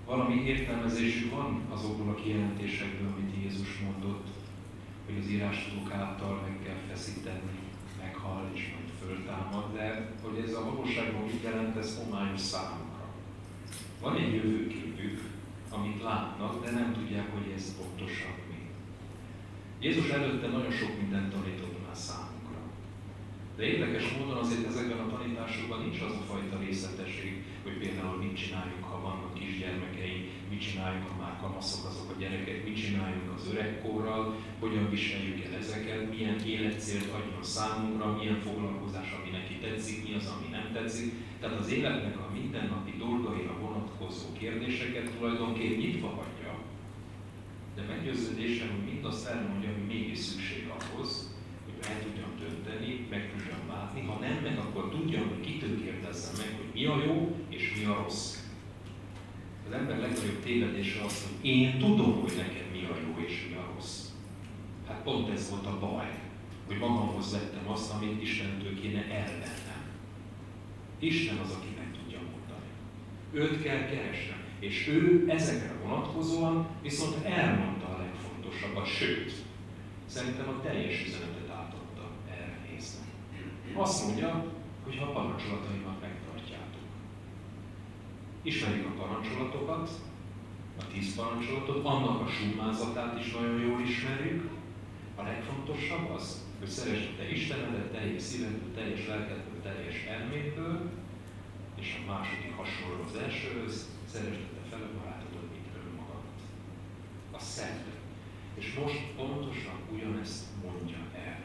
Valami 0.06 0.42
értelmezésük 0.44 1.36
van 1.36 1.62
azokból 1.70 2.10
a 2.10 2.16
kijelentésekből, 2.16 3.08
amit 3.08 3.36
Jézus 3.44 3.80
mondott, 3.80 4.28
hogy 5.06 5.18
az 5.22 5.30
írástudók 5.30 5.92
által 5.92 6.42
meg 6.42 6.60
kell 6.64 6.80
feszíteni, 6.90 7.52
meghal 8.02 8.50
és 8.54 8.74
majd 8.74 8.90
föltámad, 9.02 9.74
de 9.74 10.14
hogy 10.22 10.44
ez 10.48 10.54
a 10.54 10.66
valóságban 10.66 11.22
mit 11.22 11.44
jelent, 11.44 11.78
ez 11.78 11.98
homályos 12.04 12.40
számukra. 12.40 13.06
Van 14.02 14.16
egy 14.16 14.34
jövőképük, 14.34 15.22
amit 15.70 16.02
látnak, 16.02 16.64
de 16.64 16.72
nem 16.72 16.94
tudják, 16.94 17.34
hogy 17.34 17.52
ez 17.56 17.76
pontosan 17.78 18.36
mi. 18.50 18.70
Jézus 19.80 20.10
előtte 20.10 20.48
nagyon 20.48 20.72
sok 20.72 21.02
mindent 21.02 21.30
tanított 21.30 21.86
már 21.86 21.96
számukra. 21.96 22.60
De 23.56 23.64
érdekes 23.64 24.12
módon 24.18 24.38
azért 24.38 24.68
ezekben 24.68 25.00
a 25.00 25.18
tanításokban 25.18 25.80
nincs 25.82 26.02
az 26.02 26.12
a 26.12 26.24
fajta 26.32 26.58
részletesség, 26.60 27.44
hogy 27.66 27.78
például 27.84 28.18
mit 28.18 28.36
csináljunk, 28.42 28.84
ha 28.84 29.02
vannak 29.02 29.34
kisgyermekeink, 29.34 30.24
mit 30.50 30.62
csináljunk, 30.66 31.08
ha 31.10 31.22
már 31.24 31.36
kamaszok 31.42 31.84
azok 31.90 32.10
a 32.14 32.20
gyerekek, 32.22 32.64
mit 32.66 32.80
csináljunk 32.82 33.30
az 33.36 33.48
öregkorral, 33.52 34.24
hogyan 34.60 34.90
viseljük 34.90 35.44
el 35.46 35.54
ezeket, 35.62 36.10
milyen 36.14 36.40
életcélt 36.46 37.10
adjon 37.18 37.44
számunkra, 37.44 38.18
milyen 38.18 38.40
foglalkozás, 38.48 39.10
ami 39.18 39.30
neki 39.38 39.56
tetszik, 39.64 40.08
mi 40.08 40.14
az, 40.14 40.28
ami 40.36 40.48
nem 40.58 40.68
tetszik. 40.74 41.14
Tehát 41.40 41.60
az 41.60 41.72
életnek 41.72 42.16
a 42.18 42.34
mindennapi 42.34 42.94
dolgaira 42.98 43.58
vonatkozó 43.60 44.26
kérdéseket 44.40 45.12
tulajdonképpen 45.18 45.78
nyitva 45.78 46.08
hagyja, 46.08 46.54
de 47.76 47.82
meggyőződésem, 47.82 48.70
hogy 48.76 48.94
mindazt 48.94 49.28
elmondja, 49.28 49.70
hogy 49.74 49.88
mégis 49.88 50.20
szükség 50.20 50.64
ahhoz, 50.78 51.10
hogy 51.66 51.78
el 51.90 52.00
tudjam 52.04 52.32
dönteni, 52.40 53.08
meg 53.10 53.32
tudjam 53.32 53.64
látni, 53.68 54.02
ha 54.02 54.20
nem 54.20 54.38
meg, 54.44 54.58
akkor 54.58 54.90
tudjam, 54.90 55.28
hogy 55.28 55.40
kitől 55.48 55.84
kérdezzem 55.84 56.34
meg, 56.38 56.58
hogy 56.58 56.70
mi 56.74 56.86
a 56.86 57.04
jó 57.06 57.36
és 57.56 57.74
mi 57.78 57.86
a 57.86 58.02
rossz. 58.04 58.38
Az 59.68 59.74
ember 59.74 60.00
legnagyobb 60.00 60.44
tévedése 60.44 61.04
az, 61.04 61.24
hogy 61.24 61.50
én 61.50 61.80
tudom, 61.80 62.22
hogy 62.22 62.34
nekem 62.38 62.68
mi 62.72 62.84
a 62.84 62.96
jó 63.08 63.24
és 63.26 63.48
mi 63.50 63.56
a 63.56 63.72
rossz. 63.74 64.04
Hát 64.88 65.02
pont 65.04 65.30
ez 65.30 65.50
volt 65.50 65.66
a 65.66 65.80
baj, 65.80 66.10
hogy 66.68 66.78
magamhoz 66.78 67.32
vettem 67.32 67.72
azt, 67.72 67.92
amit 67.92 68.22
Istentől 68.22 68.80
kéne 68.80 69.02
elvennem. 69.02 69.84
Isten 71.00 71.38
az, 71.38 71.52
aki 71.52 71.68
meg 71.78 71.92
tudja 71.98 72.20
mondani. 72.32 72.70
Őt 73.34 73.64
kell 73.64 73.86
keresnem. 73.86 74.44
És 74.60 74.88
ő 74.88 75.26
ezekre 75.28 75.74
vonatkozóan 75.84 76.68
viszont 76.82 77.24
elmondta 77.24 77.86
a 77.86 77.98
legfontosabbat, 77.98 78.86
sőt, 78.86 79.34
szerintem 80.06 80.48
a 80.48 80.62
teljes 80.62 81.06
üzenetet 81.06 81.50
átadta 81.50 82.10
erre 82.30 82.60
nézve. 82.70 83.04
Azt 83.74 84.06
mondja, 84.06 84.54
hogy 84.84 84.98
ha 84.98 85.06
megtartjátok. 85.06 85.85
Ismerjük 88.46 88.86
a 88.86 89.00
parancsolatokat, 89.02 89.90
a 90.80 90.88
tíz 90.88 91.16
parancsolatot, 91.16 91.86
annak 91.86 92.22
a 92.22 92.28
summázatát 92.28 93.20
is 93.20 93.32
nagyon 93.32 93.60
jól 93.60 93.82
ismerjük. 93.82 94.50
A 95.16 95.22
legfontosabb 95.24 96.10
az, 96.10 96.44
hogy 96.60 96.68
szeresd 96.68 97.16
te 97.18 97.30
Istenedet 97.32 97.92
teljes 97.92 98.22
szívedből, 98.22 98.74
teljes 98.74 99.08
lelkedből, 99.08 99.62
teljes 99.62 100.06
elmédből, 100.06 100.90
és 101.80 101.98
a 102.02 102.12
második 102.12 102.54
hasonló 102.56 103.04
az 103.04 103.16
elsőhöz, 103.24 103.90
szeresd 104.12 104.40
te 104.40 104.62
fel 104.70 104.82
a 104.82 104.98
barátodot, 104.98 105.50
mint 105.54 105.70
önmagadat. 105.80 106.40
A 107.32 107.40
szent. 107.40 107.86
És 108.56 108.74
most 108.80 109.02
pontosan 109.16 109.78
ugyanezt 109.94 110.44
mondja 110.64 111.02
el. 111.26 111.40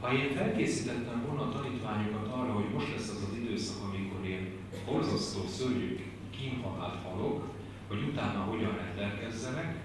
Ha 0.00 0.12
én 0.12 0.30
felkészítettem 0.36 1.24
volna 1.26 1.42
a 1.42 1.52
tanítványokat 1.52 2.26
arra, 2.26 2.52
hogy 2.52 2.70
most 2.74 2.90
lesz 2.90 3.08
az 3.08 3.26
az 3.28 3.36
időszak, 3.36 3.82
amikor 3.88 4.26
én 4.26 4.59
borzasztó 4.86 5.46
szörnyű 5.46 6.00
kínhalált 6.30 7.02
halok, 7.02 7.44
hogy 7.88 8.02
utána 8.02 8.40
hogyan 8.40 8.76
rendelkezzenek, 8.76 9.76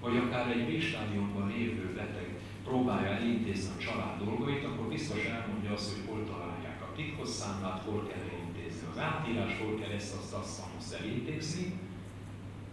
vagy 0.00 0.16
akár 0.16 0.50
egy 0.50 0.66
végstádiumban 0.66 1.48
lévő 1.48 1.92
beteg 1.94 2.34
próbálja 2.64 3.10
elintézni 3.10 3.70
a 3.76 3.82
család 3.82 4.24
dolgait, 4.24 4.64
akkor 4.64 4.86
biztos 4.86 5.24
elmondja 5.24 5.72
azt, 5.72 5.92
hogy 5.92 6.02
hol 6.06 6.24
találják 6.24 6.82
a 6.82 6.92
titkos 6.96 7.28
számlát, 7.28 7.82
hol 7.84 8.06
kell 8.06 8.22
elintézni 8.32 8.86
az 8.90 8.98
átírás, 8.98 9.58
hol 9.58 9.78
kell 9.80 9.90
ezt, 9.90 10.14
azt, 10.16 10.32
azt, 10.32 10.62
azt 10.78 10.94
elintézni, 10.94 11.72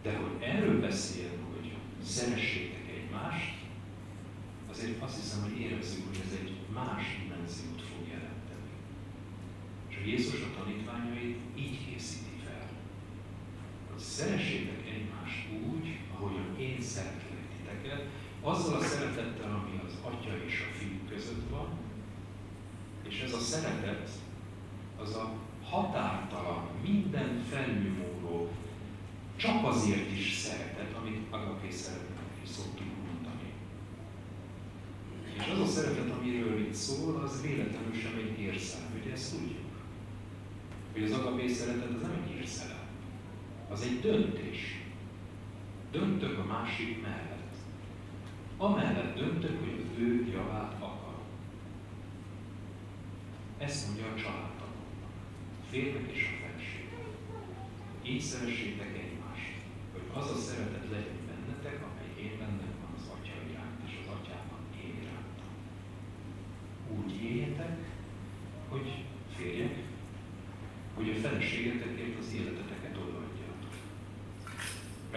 de 0.03 0.15
hogy 0.15 0.35
erről 0.39 0.81
beszél, 0.81 1.29
hogy 1.53 1.71
szeressétek 2.03 2.85
egymást, 2.97 3.53
azért 4.71 5.01
azt 5.01 5.15
hiszem, 5.15 5.41
hogy 5.43 5.59
érezzük, 5.59 6.07
hogy 6.07 6.19
ez 6.25 6.37
egy 6.41 6.51
más 6.73 7.03
dimenziót 7.19 7.81
fog 7.81 8.07
jelenteni. 8.07 8.71
És 9.89 9.90
a 9.90 9.90
Jézus 10.05 10.41
a 10.41 10.57
tanítványait 10.59 11.37
így 11.55 11.77
készíti 11.85 12.35
fel, 12.45 12.69
hogy 13.91 13.99
szeressétek 13.99 14.81
egymást 14.95 15.47
úgy, 15.67 15.97
ahogyan 16.15 16.59
én 16.59 16.81
szeretlek 16.81 17.45
titeket, 17.57 18.07
azzal 18.41 18.79
a 18.79 18.83
szeretettel, 18.83 19.51
ami 19.51 19.81
az 19.85 19.93
Atya 20.01 20.43
és 20.45 20.65
a 20.69 20.75
Fiú 20.77 20.99
között 21.09 21.49
van, 21.49 21.67
és 23.07 23.21
ez 23.21 23.33
a 23.33 23.39
szeretet 23.39 24.09
az 24.97 25.15
a 25.15 25.33
határtalan, 25.63 26.69
minden 26.81 27.43
felülmúló, 27.49 28.51
csak 29.35 29.65
azért 29.65 30.11
is 30.11 30.33
szeretet, 30.33 30.93
amit 30.93 31.21
agapé 31.29 31.69
szeretetnek 31.69 32.43
is 32.43 32.49
szoktuk 32.49 32.87
mondani. 33.05 33.51
És 35.37 35.51
az 35.53 35.59
a 35.59 35.65
szeretet, 35.65 36.09
amiről 36.09 36.59
itt 36.59 36.73
szól, 36.73 37.21
az 37.23 37.41
véletlenül 37.41 37.93
sem 37.93 38.11
egy 38.15 38.39
érszel, 38.39 38.81
ugye 39.01 39.11
ezt 39.11 39.31
tudjuk. 39.31 39.70
Hogy 40.93 41.03
az 41.03 41.11
agapé 41.11 41.47
szeretet 41.47 41.95
az 41.95 42.01
nem 42.01 42.23
egy 42.23 42.35
érszel, 42.35 42.79
az 43.69 43.81
egy 43.81 43.99
döntés. 43.99 44.81
Döntök 45.91 46.39
a 46.39 46.45
másik 46.45 47.01
mellett. 47.01 47.55
Amellett 48.57 49.15
döntök, 49.17 49.59
hogy 49.59 49.85
az 49.85 49.99
ő 49.99 50.27
javát 50.31 50.73
akar. 50.73 51.17
Ezt 53.57 53.87
mondja 53.87 54.05
a 54.05 54.15
családtagoknak. 54.15 55.11
A 55.61 55.65
férnek 55.69 56.11
és 56.11 56.29
a 56.31 56.45
felség. 56.45 56.89
Így 58.03 58.21
szeressétek 58.21 58.97
egymást, 59.03 59.53
hogy 59.91 60.05
az 60.13 60.29
a 60.31 60.35
szeretet 60.35 60.89
legyen 60.91 61.21
bennetek, 61.27 61.83
amely 61.87 62.23
én 62.23 62.37
bennem 62.37 62.73
van 62.81 62.93
az 62.97 63.07
Atya 63.13 63.35
iránt, 63.49 63.79
és 63.87 63.93
az 64.01 64.13
Atyában 64.15 64.63
én 64.83 64.93
irántam. 65.01 65.51
Úgy 66.97 67.23
éljetek, 67.23 67.77
hogy 68.69 69.03
férjek, 69.35 69.75
hogy 70.95 71.09
a 71.09 71.27
feleségetekért 71.27 72.19
az 72.19 72.33
életeteket 72.33 72.97
odaadjátok. 72.97 73.73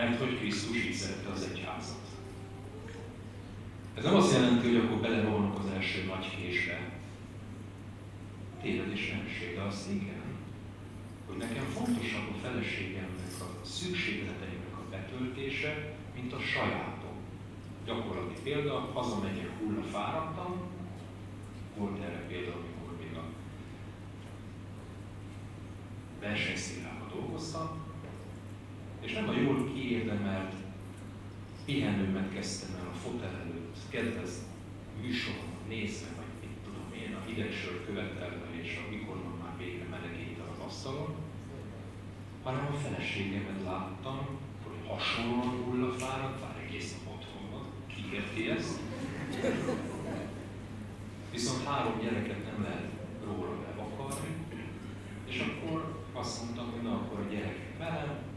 Mert 0.04 0.18
hogy 0.18 0.38
Krisztus 0.38 0.84
így 0.84 0.92
szerette 0.92 1.30
az 1.30 1.48
egyházat. 1.52 2.04
Ez 3.94 4.04
nem 4.04 4.14
azt 4.14 4.32
jelenti, 4.32 4.66
hogy 4.66 4.76
akkor 4.76 5.00
belerolnak 5.00 5.58
az 5.58 5.70
első 5.74 6.04
nagy 6.04 6.36
késbe. 6.36 6.90
Tévedéstelenség, 8.62 9.54
de 9.54 9.62
azt 9.62 9.90
igen, 9.90 10.22
hogy 11.26 11.36
nekem 11.36 11.64
fontosabb 11.64 12.28
a 12.34 12.38
feleségemnek 12.42 13.32
a 13.40 13.66
szükségleteimnek 13.66 14.76
a 14.76 14.88
betöltése, 14.90 15.94
mint 16.14 16.32
a 16.32 16.38
sajátom. 16.38 17.16
Gyakorlati 17.86 18.40
példa, 18.42 18.90
hazamegyek 18.94 19.50
hulla 19.58 19.82
fáradtam, 19.82 20.62
volt 21.76 22.02
erre 22.02 22.26
példa, 22.28 22.52
amikor 22.52 22.96
még 22.98 23.16
a 23.16 23.24
versenyszínában 26.20 27.08
dolgoztam, 27.14 27.93
és 29.04 29.12
nem 29.12 29.28
a 29.28 29.32
jól 29.32 29.72
kiérdemelt 29.72 30.52
pihenőmet 31.64 32.32
kezdtem 32.32 32.74
el 32.80 32.86
a 32.92 32.96
fotel 32.96 33.34
előtt, 33.42 33.76
kedvez 33.90 34.46
műsoron 35.00 35.52
nézve, 35.68 36.08
vagy 36.16 36.32
mit 36.40 36.56
tudom 36.64 36.88
én, 37.02 37.14
a 37.14 37.26
hidegsör 37.26 37.84
követelve, 37.86 38.46
és 38.62 38.80
amikor 38.86 39.16
van 39.16 39.38
már 39.42 39.58
végre 39.58 39.86
melegít 39.90 40.38
az 40.38 40.64
asztalon, 40.66 41.14
hanem 42.42 42.68
a 42.72 42.76
feleségemet 42.76 43.62
láttam, 43.64 44.18
hogy 44.64 44.88
hasonlóan 44.88 45.64
hullafáradt, 45.64 46.40
már 46.40 46.64
egész 46.66 46.92
nap 46.92 47.14
otthon 47.14 47.50
van, 47.50 47.66
ki 47.86 48.02
érti 48.14 48.50
ezt? 48.50 48.80
Viszont 51.32 51.64
három 51.64 52.00
gyereket 52.00 52.44
nem 52.52 52.62
lehet 52.62 52.90
róla 53.24 53.56
bevakarni, 53.64 54.34
és 55.26 55.38
akkor 55.38 56.02
azt 56.12 56.42
mondtam, 56.42 56.70
hogy 56.70 56.82
na 56.82 56.92
akkor 56.92 57.18
a 57.18 57.32
gyerekek 57.32 57.78
velem, 57.78 58.33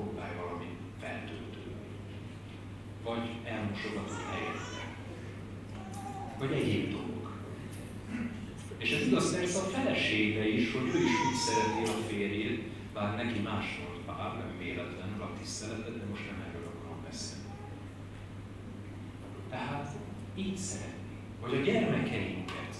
próbálj 0.00 0.34
valami 0.42 0.68
feltöltő. 1.00 1.64
Vagy 3.04 3.26
elmosogatott 3.44 4.24
helyette. 4.32 4.82
Vagy 6.38 6.52
egyéb 6.52 6.90
dolgok. 6.90 7.38
És 8.78 8.90
ez 8.92 9.06
igaz 9.06 9.34
persze 9.34 9.58
a 9.58 9.62
feleségre 9.62 10.48
is, 10.48 10.72
hogy 10.72 10.86
ő 10.86 10.98
is 11.10 11.16
úgy 11.28 11.40
szereti 11.46 11.82
a 11.90 12.02
férjét, 12.08 12.62
bár 12.94 13.16
neki 13.16 13.38
más 13.38 13.66
volt 13.84 14.04
pár, 14.06 14.38
nem 14.38 14.58
véletlenül 14.58 15.22
a 15.22 15.32
tiszteletet, 15.38 15.98
de 15.98 16.04
most 16.10 16.26
nem 16.30 16.44
erről 16.48 16.66
akarom 16.66 17.02
beszélni. 17.08 17.44
Tehát 19.50 19.96
így 20.34 20.56
szeretni. 20.56 21.16
Vagy 21.40 21.54
a 21.54 21.60
gyermekeinket. 21.60 22.74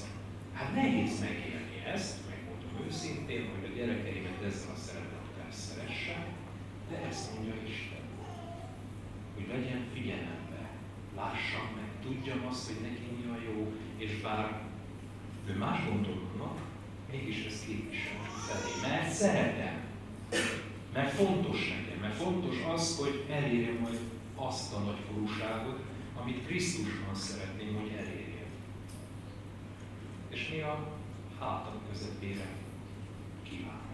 Hát 0.52 0.74
nehéz 0.74 1.20
megélni 1.20 1.76
ezt, 1.94 2.16
megmondom 2.28 2.86
őszintén, 2.86 3.48
hogy 3.54 3.70
a 3.70 3.76
gyerekeimet 3.76 4.42
ezzel 4.46 4.72
a 4.74 4.78
de 6.90 6.96
ezt 7.08 7.34
mondja 7.34 7.54
Isten. 7.68 8.04
Hogy 9.34 9.46
legyen 9.48 9.86
figyelembe, 9.92 10.70
lássam 11.16 11.66
meg, 11.76 11.90
tudjam 12.02 12.46
azt, 12.46 12.66
hogy 12.66 12.80
neki 12.82 13.06
mi 13.16 13.30
a 13.30 13.36
jó, 13.50 13.72
és 13.96 14.20
bár 14.20 14.62
ő 15.46 15.56
más 15.56 15.84
gondolkodnak, 15.88 16.58
mégis 17.10 17.44
ezt 17.44 17.66
képvisel 17.66 18.20
felé. 18.46 18.92
Mert 18.92 19.12
szeretem. 19.12 19.80
Mert 20.92 21.12
fontos 21.12 21.68
nekem. 21.68 22.00
Mert 22.00 22.14
fontos 22.14 22.56
az, 22.74 22.98
hogy 22.98 23.24
elérjem 23.30 23.76
majd 23.76 23.98
azt 24.34 24.74
a 24.74 24.78
nagy 24.78 24.98
forúságot, 25.08 25.78
amit 26.20 26.46
Krisztusban 26.46 27.14
szeretném, 27.14 27.74
hogy 27.74 27.90
elérjem. 27.90 28.48
És 30.28 30.48
mi 30.48 30.60
a 30.60 30.88
hátam 31.40 31.80
közepére 31.92 32.46
kívánom. 33.42 33.89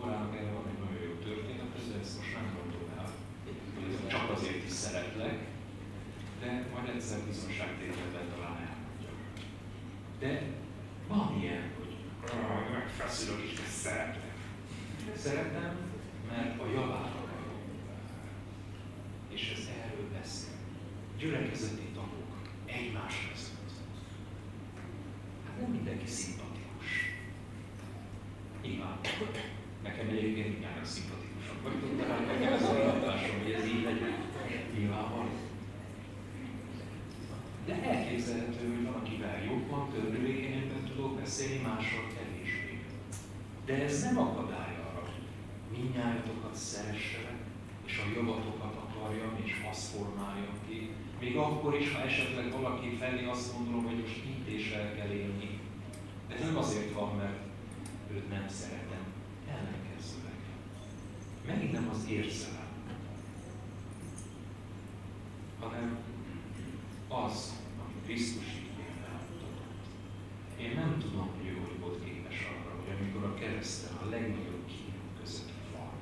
Nórának 0.00 0.34
erre 0.36 0.52
van 0.52 0.66
egy 0.72 0.78
nagyon 0.84 1.02
jó 1.08 1.14
történet, 1.28 1.70
de 1.92 1.98
ezt 2.00 2.16
most 2.18 2.32
nem 2.34 2.46
mondom 2.56 2.84
el, 2.98 3.10
csak 4.06 4.30
azért 4.30 4.64
is 4.64 4.72
szeretlek, 4.72 5.38
de 6.40 6.66
majd 6.72 6.88
egyszer 6.88 7.18
bizonságtételben 7.18 8.26
talán 8.34 8.56
elmondja. 8.68 9.12
De 10.18 10.42
van 11.08 11.38
ilyen, 11.40 11.70
hogy 11.78 11.96
megfeszülök 12.72 13.40
és 13.42 13.58
szeretlek. 13.68 14.36
Szeretem, 15.16 15.76
mert 16.30 16.60
a 16.60 16.66
javára 16.66 17.26
És 19.28 19.52
ez 19.56 19.68
erről 19.82 20.08
beszél. 20.18 20.54
Gyülekezeti 21.18 21.88
tagok 21.94 22.36
egymás 22.66 23.28
között. 23.30 23.72
Hát 25.46 25.60
nem 25.60 25.70
mindenki 25.70 26.06
szimpatikus. 26.06 26.86
Nyilván. 28.62 28.98
Nekem 29.88 30.08
egyébként 30.16 30.48
mindjárt 30.48 30.84
szimpatikusak 30.94 31.62
vagytok, 31.62 31.92
de 31.98 32.04
hát 32.10 32.26
nekem 32.26 32.52
ez 32.52 32.62
a 32.62 32.90
hatásom, 32.90 33.36
hogy 33.42 33.52
ez 33.58 33.66
így 33.74 33.84
legyen. 33.88 34.14
Nyilvánvaló. 34.74 35.30
De 37.66 37.74
elképzelhető, 37.92 38.62
hogy 38.74 38.84
van, 38.84 38.94
akivel 39.00 39.44
jobban, 39.44 39.82
törvényében 39.92 40.82
tudok 40.88 41.12
beszélni, 41.20 41.60
mással 41.68 42.06
kevésbé. 42.14 42.74
De 43.66 43.74
ez 43.84 44.02
nem 44.02 44.18
akadály 44.18 44.74
arra, 44.86 45.02
hogy 45.08 45.22
minnyájatokat 45.76 46.54
szeressenek, 46.54 47.40
és 47.86 47.94
a 47.98 48.10
javatokat 48.16 48.74
akarjam, 48.84 49.32
és 49.44 49.52
azt 49.70 49.86
formáljam 49.92 50.56
ki. 50.66 50.90
Még 51.20 51.36
akkor 51.36 51.74
is, 51.80 51.92
ha 51.92 52.00
esetleg 52.02 52.50
valaki 52.50 52.88
felé 53.00 53.24
azt 53.24 53.52
mondom, 53.54 53.84
hogy 53.84 54.00
most 54.00 54.20
intéssel 54.32 54.94
kell 54.94 55.10
élni. 55.10 55.50
Ez 56.34 56.40
nem 56.40 56.56
azért 56.56 56.92
van, 56.92 57.16
mert 57.16 57.38
őt 58.14 58.28
nem 58.30 58.46
szeretem. 58.48 59.17
Megint 61.48 61.72
nem 61.72 61.88
az 61.92 62.06
érzelem, 62.10 62.68
hanem 65.60 65.98
az, 67.08 67.54
ami 67.84 67.94
Krisztus 68.04 68.46
igényben 68.46 69.20
Én 70.60 70.72
nem 70.74 70.98
tudom, 71.00 71.28
hogy 71.36 71.46
ő 71.46 71.52
hogy 71.52 71.78
volt 71.80 72.04
képes 72.04 72.46
arra, 72.46 72.74
hogy 72.80 72.94
amikor 72.98 73.24
a 73.24 73.34
kereszten 73.34 73.96
a 73.96 74.08
legnagyobb 74.08 74.66
kínok 74.66 75.20
között 75.20 75.52
van, 75.76 75.92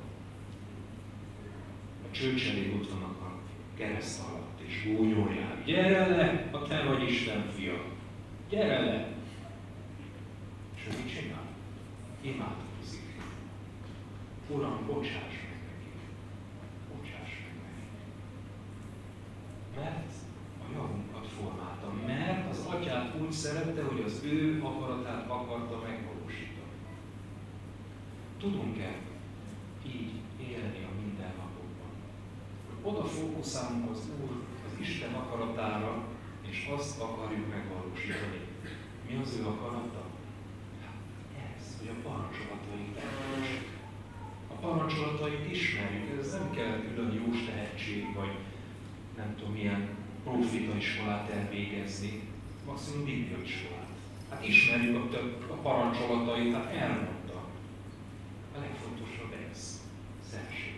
a 2.08 2.10
csőcselék 2.10 2.74
ott 2.74 2.90
vannak 2.90 3.20
a 3.20 3.38
kereszt 3.76 4.22
alatt, 4.28 4.60
és 4.60 4.84
gúnyolják, 4.84 5.64
gyere 5.64 6.06
le, 6.06 6.48
ha 6.52 6.62
te 6.62 6.82
vagy 6.82 7.02
Isten 7.02 7.50
fia, 7.56 7.84
gyere 8.48 8.80
le! 8.80 9.14
És 10.76 10.86
ő 10.86 10.96
mit 10.96 11.14
csinál? 11.14 11.46
Imádkozik. 12.20 13.06
Uram, 14.48 14.86
bocsáss 14.86 15.34
meg 15.48 15.60
neki. 15.68 15.90
Bocsáss 16.92 17.32
meg 17.44 17.54
neki. 17.62 17.86
Mert 19.76 20.12
a 20.62 20.72
javunkat 20.74 21.26
formálta. 21.26 21.92
Mert 22.06 22.50
az 22.50 22.66
atyát 22.66 23.14
úgy 23.20 23.32
szerette, 23.32 23.82
hogy 23.82 24.02
az 24.04 24.22
ő 24.24 24.62
akaratát 24.62 25.30
akarta 25.30 25.82
megvalósítani. 25.86 26.54
Tudunk-e 28.38 28.94
így 29.86 30.10
élni 30.40 30.84
a 30.84 31.00
mindennapokban? 31.00 31.90
Oda 32.82 33.04
fókuszálunk 33.04 33.90
az 33.90 34.02
Úr, 34.22 34.30
az 34.66 34.80
Isten 34.80 35.14
akaratára, 35.14 36.04
és 36.50 36.70
azt 36.76 37.00
akarjuk 37.00 37.48
megvalósítani. 37.50 38.40
Mi 39.08 39.20
az 39.22 39.38
ő 39.40 39.46
akarata? 39.46 40.06
hogy 41.86 41.96
a 41.96 42.08
parancsolatait 42.08 43.00
A 44.48 44.54
parancsolatait 44.54 45.50
ismerjük, 45.50 46.18
ez 46.20 46.32
nem 46.32 46.50
kell 46.50 46.82
külön 46.82 47.12
jós 47.12 47.44
tehetség, 47.44 48.14
vagy 48.14 48.34
nem 49.16 49.34
tudom 49.38 49.52
milyen 49.52 49.88
profita 50.24 50.76
iskolát 50.76 51.30
elvégezni, 51.30 52.22
maximum 52.66 53.04
biblia 53.04 53.42
iskolát. 53.42 53.88
Hát 54.30 54.48
ismerjük 54.48 54.96
a, 54.96 55.08
több, 55.08 55.50
a 55.50 55.54
parancsolatait, 55.54 56.54
hát 56.54 56.72
elmondta. 56.74 57.25
A 58.56 58.60
legfontosabb 58.60 59.32
ez, 59.50 59.80
szenség. 60.30 60.74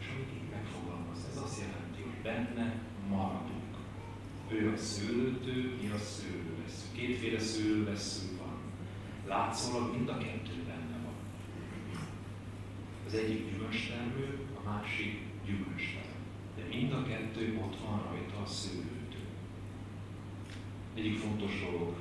És 0.00 0.06
amit 0.12 0.30
így 0.36 0.50
megfogalmaz, 0.50 1.18
ez 1.30 1.42
azt 1.42 1.60
jelenti, 1.60 2.00
hogy 2.02 2.22
benne 2.22 2.80
maradunk. 3.08 3.74
Ő 4.48 4.72
a 4.72 4.76
szőlőtő, 4.76 5.76
mi 5.82 5.88
a 5.88 5.98
szőlővesző. 5.98 6.86
Kétféle 6.92 7.40
szőlővesző 7.40 8.26
látszólag 9.26 9.96
mind 9.96 10.08
a 10.08 10.18
kettő 10.18 10.62
benne 10.66 10.98
van. 11.04 11.14
Az 13.06 13.14
egyik 13.14 13.50
gyümölcstermő, 13.50 14.38
a 14.58 14.68
másik 14.68 15.20
gyümölcstermő. 15.44 16.20
De 16.56 16.62
mind 16.76 16.92
a 16.92 17.06
kettő 17.06 17.60
ott 17.64 17.76
van 17.80 18.02
rajta 18.02 18.42
a 18.42 18.46
szőlőtő. 18.46 19.22
Egyik 20.94 21.18
fontos 21.18 21.64
dolog 21.64 21.94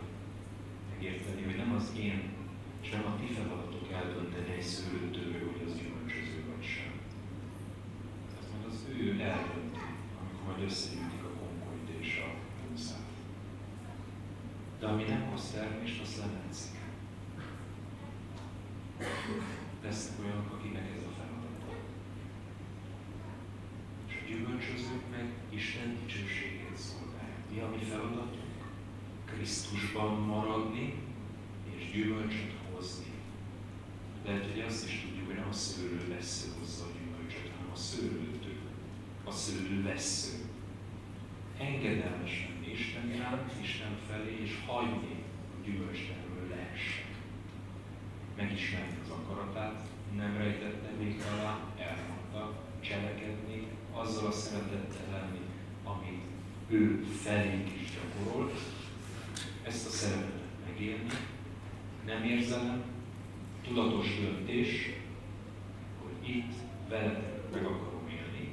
megérteni, 0.93 1.43
hogy 1.43 1.55
nem 1.55 1.73
az 1.75 1.91
én 1.97 2.34
és 2.81 2.89
nem 2.89 3.05
a 3.05 3.19
ti 3.19 3.34
feladatok 3.34 3.75
eldönteni 3.95 4.51
egy 4.58 4.62
szőlőtőről, 4.62 5.51
hogy 5.51 5.63
az 5.67 5.77
gyümölcsöző 5.79 6.43
vagy 6.51 6.65
sem. 6.73 6.93
Ez 8.39 8.45
majd 8.51 8.65
az 8.71 8.79
ő 8.99 9.21
eldönti, 9.21 9.86
amikor 10.19 10.43
majd 10.45 10.63
összegyűjtik 10.69 11.23
a 11.23 11.31
konkolyt 11.39 11.89
és 11.99 12.23
a 12.25 12.29
punszát. 12.60 13.10
De 14.79 14.88
ami 14.88 15.03
nem 15.03 15.29
hoz 15.29 15.51
termést, 15.51 16.01
azt 16.01 16.17
lemetszik. 16.17 16.77
Lesznek 19.84 20.19
olyanok, 20.25 20.51
akinek 20.53 20.88
ez 20.97 21.03
a 21.10 21.13
feladata. 21.17 21.73
És 24.08 24.13
a 24.21 24.27
gyümölcsözők 24.27 25.03
meg 25.12 25.27
Isten 25.49 25.97
dicsőségét 25.99 26.77
szolgálják. 26.77 27.43
Mi 27.51 27.60
a 27.60 27.69
mi 27.69 27.84
feladatunk? 27.84 28.43
Krisztusban 29.25 30.13
maradni 30.19 30.93
és 31.75 31.91
gyümölcsöt 31.91 32.53
hozni. 32.71 33.14
Lehet, 34.26 34.46
hogy 34.52 34.64
azt 34.68 34.88
is 34.88 35.02
tudjuk, 35.02 35.26
hogy 35.26 35.36
nem 35.36 35.50
a 35.50 35.54
szőlő 35.54 36.08
vesző 36.16 36.48
hozza 36.60 36.84
a 36.86 36.92
gyümölcsöt, 36.98 37.52
hanem 37.56 37.72
a 37.74 37.76
szőlőtő, 37.76 38.56
a 39.24 39.32
szőlő 39.32 39.84
vesző. 39.84 40.38
Engedelmes 41.60 42.48
lenni 42.50 42.72
Isten 42.72 43.14
iránt, 43.14 43.52
Isten 43.62 43.98
felé, 44.08 44.40
és 44.44 44.52
hagyni 44.68 45.24
a 45.54 45.66
gyümölcstermő 45.66 46.50
lehessen 46.50 47.06
megismerni 48.38 48.98
az 49.04 49.10
akaratát, 49.10 49.82
nem 50.18 50.38
rejtette 50.38 50.90
még 51.00 51.22
alá, 51.34 51.60
elmondta, 51.78 52.64
cselekedni, 52.80 53.68
azzal 53.92 54.28
a 54.28 54.32
szeretettel 54.32 55.12
lenni, 55.12 55.40
amit 55.84 56.24
ő 56.70 57.04
felénk 57.04 57.70
is 57.82 57.90
gyakorolt, 57.94 58.60
ezt 59.64 59.88
a 59.88 59.90
szeretetet 59.90 60.68
megélni, 60.68 61.10
nem 62.06 62.24
érzelem, 62.24 62.94
tudatos 63.67 64.19
döntés, 64.19 64.93
hogy 66.04 66.30
itt 66.30 66.54
veletek 66.89 67.51
meg 67.54 67.65
akarom 67.65 68.08
élni, 68.10 68.51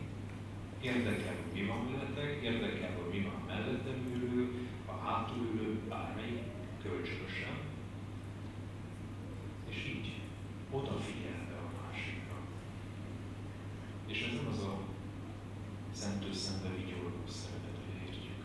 érdekel, 0.81 1.35
hogy 1.43 1.61
mi 1.61 1.67
van 1.67 1.91
veletek, 1.93 2.43
érdekel, 2.43 2.91
hogy 2.97 3.19
mi 3.19 3.25
van 3.25 3.43
mellettem 3.47 4.13
ülő, 4.15 4.69
a 4.87 4.93
hátul 4.93 5.49
ülő, 5.55 5.81
bármelyik, 5.89 6.43
kölcsönösen, 6.83 7.57
és 9.69 9.85
így 9.87 10.13
odafigyelve 10.73 11.57
a 11.57 11.71
másikra. 11.81 12.37
És 14.07 14.23
ez 14.23 14.35
nem 14.35 14.53
az 14.53 14.63
a 14.63 14.79
szentő 15.93 16.33
szembe 16.33 16.69
vigyorgó 16.77 17.27
szeretet, 17.27 17.79
hogy 17.85 18.03
értjük. 18.07 18.45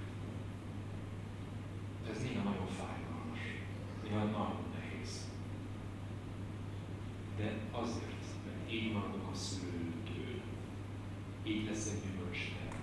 Ez 2.11 2.21
néha 2.23 2.43
nagyon 2.43 2.67
fájdalmas, 2.67 3.41
néha 4.03 4.23
nagyon 4.23 4.63
nehéz. 4.73 5.29
De 7.37 7.53
azért, 7.71 8.25
mert 8.45 8.71
így 8.71 8.93
maradok 8.93 9.29
a 9.31 9.35
szülőtől, 9.35 10.41
így 11.43 11.65
leszek 11.65 11.97
gyümölcstermő. 12.03 12.75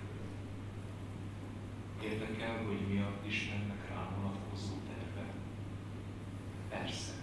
Érdekel, 2.02 2.64
hogy 2.66 2.80
mi 2.88 2.98
a 2.98 3.12
Istennek 3.26 3.88
rám 3.88 4.14
vonatkozó 4.16 4.74
terve? 4.86 5.32
Persze 6.68 7.22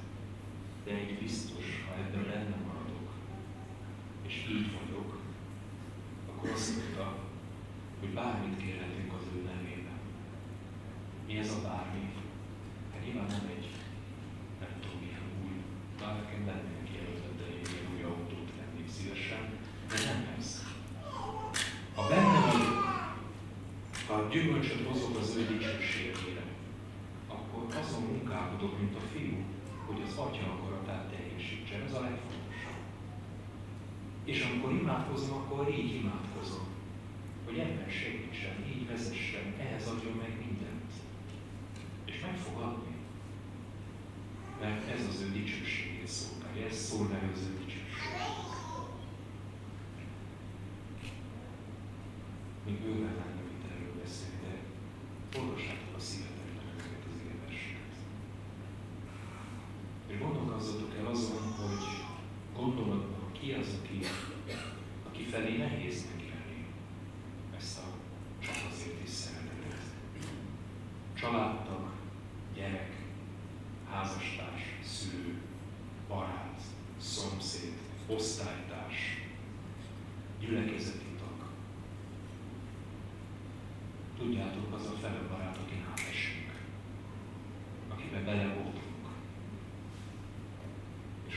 de 0.84 0.92
egy 0.92 1.18
biztos, 1.20 1.66
ha 1.88 1.94
ebben 1.94 2.24
benne 2.24 2.56
maradok, 2.66 3.10
és 4.28 4.48
így 4.50 4.70
vagyok, 4.80 5.20
akkor 6.30 6.50
azt 6.50 6.78
mondta, 6.78 7.18
hogy 8.00 8.10
bármit 8.10 8.58
kérhetünk 8.58 9.14
az 9.14 9.26
ő 9.36 9.42
nevében. 9.42 10.00
Mi 11.28 11.38
ez 11.38 11.52
a 11.52 11.62
bármi? 11.68 12.14
Hát 12.92 13.06
nyilván 13.06 13.28
nem 13.28 13.46
egy, 13.56 13.68
nem 14.60 14.74
tudom 14.82 15.00
milyen 15.00 15.28
új, 15.44 15.56
bár 16.00 16.14
nekem 16.22 16.46
lennének 16.46 16.90
ilyen 16.92 17.08
ötlet, 17.14 17.48
egy 17.48 17.70
ilyen 17.72 17.88
új 17.94 18.04
autót 18.04 18.52
vennék 18.58 18.90
szívesen, 18.90 19.44
de 19.90 19.98
nem 20.10 20.36
ez. 20.38 20.64
Ha 21.96 22.08
benne 22.10 22.40
vagyok, 22.40 22.82
ha 24.12 24.28
gyümölcsöt 24.30 24.88
hozok 24.88 25.18
az 25.18 25.36
ő 25.36 25.46
dicsőségére, 25.46 26.44
akkor 27.28 27.64
azon 27.76 28.02
munkálkodok, 28.02 28.80
mint 28.80 28.96
a 28.96 29.00
fiú, 29.00 29.38
hogy 29.86 30.02
az 30.08 30.18
Atya 30.18 30.52
akaratát 30.52 31.10
teljesítsen. 31.12 31.82
Ez 31.82 31.94
a 31.94 32.02
legfontosabb. 32.02 32.82
És 34.26 34.44
amikor 34.44 34.72
imádkozom, 34.72 35.38
akkor 35.38 35.70
így 35.80 35.96
imádkozom, 35.96 36.66
hogy 37.46 37.58
ebben 37.58 37.90
segítsen, 37.90 38.56
így 38.74 38.88
vezessen, 38.88 39.54
ehhez 39.60 39.88
adjon 39.88 40.18
meg 40.18 40.34
mindent. 40.46 40.92
És 42.06 42.22
meg 42.22 42.38
fog 42.38 42.62
adni. 42.62 42.96
Mert 44.60 44.90
ez 44.90 45.08
az 45.10 45.22
ő 45.22 45.32
dicsőségét 45.32 46.08
szolgálja, 46.08 46.66
ez 46.66 46.78
szolgálja 46.78 47.32
az 47.34 47.48
ő 47.50 47.58
dicsőségét. 47.58 48.50
Még 52.66 52.80
bőven 52.80 53.16
lenne, 53.20 53.42
mint 53.50 53.64
erről 53.74 53.94
beszélni, 54.04 54.40
de 54.44 55.40
olvassátok 55.40 55.96
a 55.96 56.00
szívet 56.00 56.42
És 60.12 60.20
gondolkozzatok 60.20 60.96
el 61.00 61.06
azon, 61.06 61.42
hogy 61.42 61.86
gondolatban 62.56 63.32
ki 63.32 63.52
az, 63.52 63.68
aki, 63.82 64.00
aki 65.08 65.24
felé 65.24 65.58
nehéz 65.58 66.06
megélni 66.14 66.66
ezt 67.58 67.80
a 67.80 67.84
csak 68.40 68.56
azért 68.72 69.04
is 69.04 69.10
szeretetet. 69.10 69.82
Családtag, 71.14 71.90
gyerek, 72.56 72.96
házastárs, 73.90 74.64
szülő, 74.84 75.42
barát, 76.08 76.62
szomszéd, 77.62 77.80
osztálytárs, 78.08 79.22
gyülekezeti 80.40 81.06
tag. 81.20 81.50
Tudjátok, 84.18 84.74
az 84.74 84.86
a 84.86 84.98
fele 85.02 85.22
barát, 85.30 85.58
akin 85.58 85.86
átesünk, 85.92 86.52
akiben 87.90 88.26
bele 88.26 88.60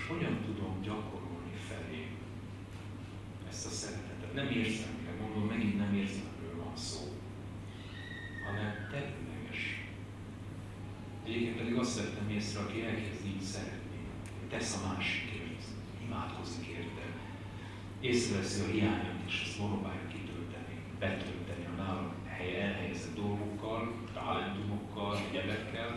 hogyan 0.08 0.40
tudom 0.44 0.82
gyakorolni 0.82 1.56
felé 1.68 2.06
ezt 3.48 3.66
a 3.66 3.70
szeretetet. 3.70 4.34
Nem 4.34 4.48
érzem 4.48 4.94
meg, 5.04 5.20
mondom, 5.20 5.46
megint 5.48 5.78
nem 5.78 5.94
érzelmről 5.94 6.64
van 6.64 6.76
szó, 6.76 7.00
hanem 8.44 8.88
területes. 8.90 9.88
Egyébként 11.24 11.56
pedig 11.56 11.74
azt 11.74 11.96
vettem 11.96 12.28
észre, 12.28 12.60
aki 12.60 12.82
elkezd 12.82 13.26
így 13.26 13.40
szeretni, 13.40 13.98
tesz 14.48 14.82
a 14.82 14.86
másikért, 14.86 15.33
imádkozik 16.44 16.66
érte, 16.66 17.06
észreveszi 18.00 18.60
a 18.60 18.72
hiányát, 18.72 19.20
és 19.26 19.42
ezt 19.44 19.56
próbálja 19.56 20.06
kitölteni, 20.12 20.74
betölteni 20.98 21.64
a 21.72 21.82
nálam 21.82 22.12
hely 22.24 22.60
elhelyezett 22.60 23.14
dolgokkal, 23.14 23.92
talentumokkal, 24.12 25.18
egyebekkel, 25.26 25.90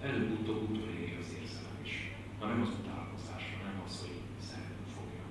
előbb-utóbb 0.00 0.70
utoléri 0.70 1.16
az 1.20 1.36
érzelem 1.40 1.78
is. 1.82 1.94
Na 2.40 2.46
nem 2.46 2.62
az 2.66 2.72
utálkozás, 2.80 3.44
hanem 3.56 3.82
az, 3.86 3.94
hogy 4.02 4.18
szeretni 4.48 4.88
fogja. 4.96 5.24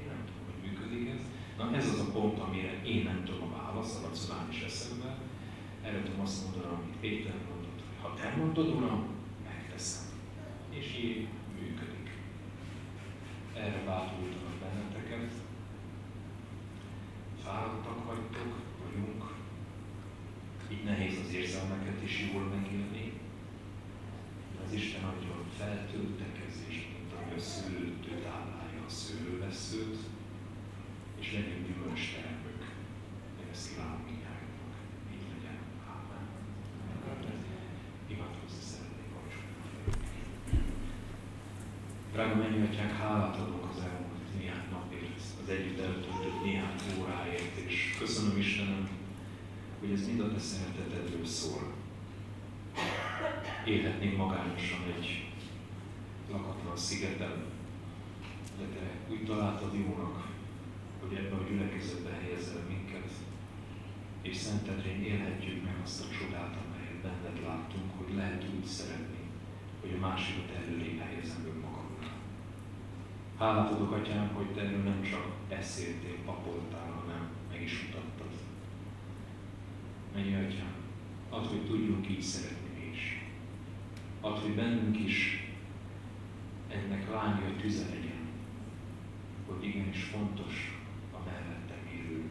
Én 0.00 0.06
nem 0.12 0.22
tudom, 0.26 0.44
hogy 0.48 0.60
működik 0.66 1.04
ez. 1.14 1.22
Na 1.58 1.76
ez 1.76 1.88
az 1.94 2.00
a 2.06 2.10
pont, 2.16 2.38
amire 2.38 2.72
én 2.92 3.02
nem 3.10 3.20
tudom 3.24 3.42
a 3.48 3.56
választ, 3.58 3.98
a 3.98 4.06
racionális 4.06 4.60
eszemben. 4.70 5.16
Erre 5.86 6.02
tudom 6.02 6.20
azt 6.20 6.42
mondani, 6.42 6.74
amit 6.74 6.96
Péter 7.00 7.38
mondott, 7.48 7.80
hogy 7.86 7.98
ha 8.02 8.08
te 8.20 8.36
mondod, 8.40 8.68
Uram, 8.76 9.02
megteszem. 9.48 10.06
És 10.78 10.86
így. 11.04 11.28
Erre 13.64 13.82
bátorítanak 13.84 14.56
benneteket. 14.60 15.32
Fáradtak 17.44 18.04
vagytok, 18.06 18.52
vagyunk. 18.84 19.22
Így 20.72 20.84
nehéz 20.84 21.18
az 21.26 21.34
érzelmeket 21.34 22.02
is 22.02 22.30
jól 22.32 22.42
megélni 22.42 23.12
az 24.66 24.72
Isten 24.72 25.04
adjon 25.04 25.44
feltöltekezést, 25.58 26.86
mint 26.92 27.12
ahogy 27.12 27.32
a 27.36 28.22
táplálja 28.22 28.82
a 28.86 28.90
szőlőveszőt, 28.90 29.98
és 31.20 31.32
legyen 31.32 31.62
gyümölcs 31.66 32.14
termők. 32.14 32.62
Én 33.40 33.48
ezt 33.52 33.68
kívánom 33.68 34.02
mindjárt. 34.08 34.46
Így 35.14 35.26
legyen. 35.34 35.58
Amen. 35.94 36.26
Imatkozni 38.06 38.62
szeretnék 38.70 39.12
Drága 42.12 42.34
mennyi 42.34 42.66
atyánk, 42.66 42.90
hálát 42.90 43.36
adok 43.36 43.68
az 43.70 43.82
elmúlt 43.82 44.38
néhány 44.38 44.68
napért, 44.70 45.20
az 45.42 45.48
együtt 45.48 45.80
eltöltött 45.80 46.44
néhány 46.44 46.76
óráért, 47.00 47.56
és 47.66 47.96
köszönöm 47.98 48.38
Istenem, 48.38 48.88
hogy 49.80 49.90
ez 49.92 50.06
mind 50.06 50.20
a 50.20 50.32
te 50.32 50.38
szeretetedről 50.38 51.26
szól 51.26 51.72
élhetnénk 53.66 54.16
magányosan 54.16 54.82
egy 54.96 55.28
lakatlan 56.30 56.76
szigeten, 56.76 57.44
de 58.58 58.64
te 58.64 59.12
úgy 59.12 59.24
találtad 59.24 59.74
jónak, 59.74 60.28
hogy 61.00 61.16
ebben 61.16 61.38
a 61.38 61.48
gyülekezetbe 61.48 62.10
helyezel 62.10 62.62
minket, 62.68 63.10
és 64.22 64.36
Szentedrén 64.36 65.02
élhetjük 65.02 65.64
meg 65.64 65.74
azt 65.82 66.04
a 66.04 66.10
csodát, 66.18 66.56
amelyet 66.64 67.02
benned 67.02 67.42
láttunk, 67.44 67.90
hogy 67.96 68.14
lehet 68.14 68.44
úgy 68.56 68.64
szeretni, 68.64 69.22
hogy 69.80 69.92
a 69.96 70.06
másikat 70.06 70.50
előrébb 70.56 71.00
helyezem 71.00 71.44
önmagamra. 71.46 72.08
Hálát 73.38 73.70
adok, 73.72 73.92
Atyám, 73.92 74.28
hogy 74.34 74.46
te 74.46 74.62
nem 74.62 75.02
csak 75.10 75.32
beszéltél, 75.48 76.16
papoltál, 76.24 76.90
hanem 76.90 77.28
meg 77.50 77.62
is 77.62 77.82
mutattad. 77.82 78.32
Mennyi 80.14 80.34
Atyám, 80.34 80.74
add, 81.30 81.46
hogy 81.46 81.66
tudjunk 81.66 82.10
így 82.10 82.22
szeretni 82.22 82.63
ad, 84.24 84.38
hogy 84.38 84.54
bennünk 84.54 84.98
is 84.98 85.48
ennek 86.68 87.10
lángja 87.10 87.56
tüze 87.60 87.84
legyen, 87.88 88.22
hogy 89.46 89.64
igenis 89.64 90.02
fontos 90.02 90.82
a 91.12 91.18
mellettem 91.24 91.82
élő. 91.96 92.22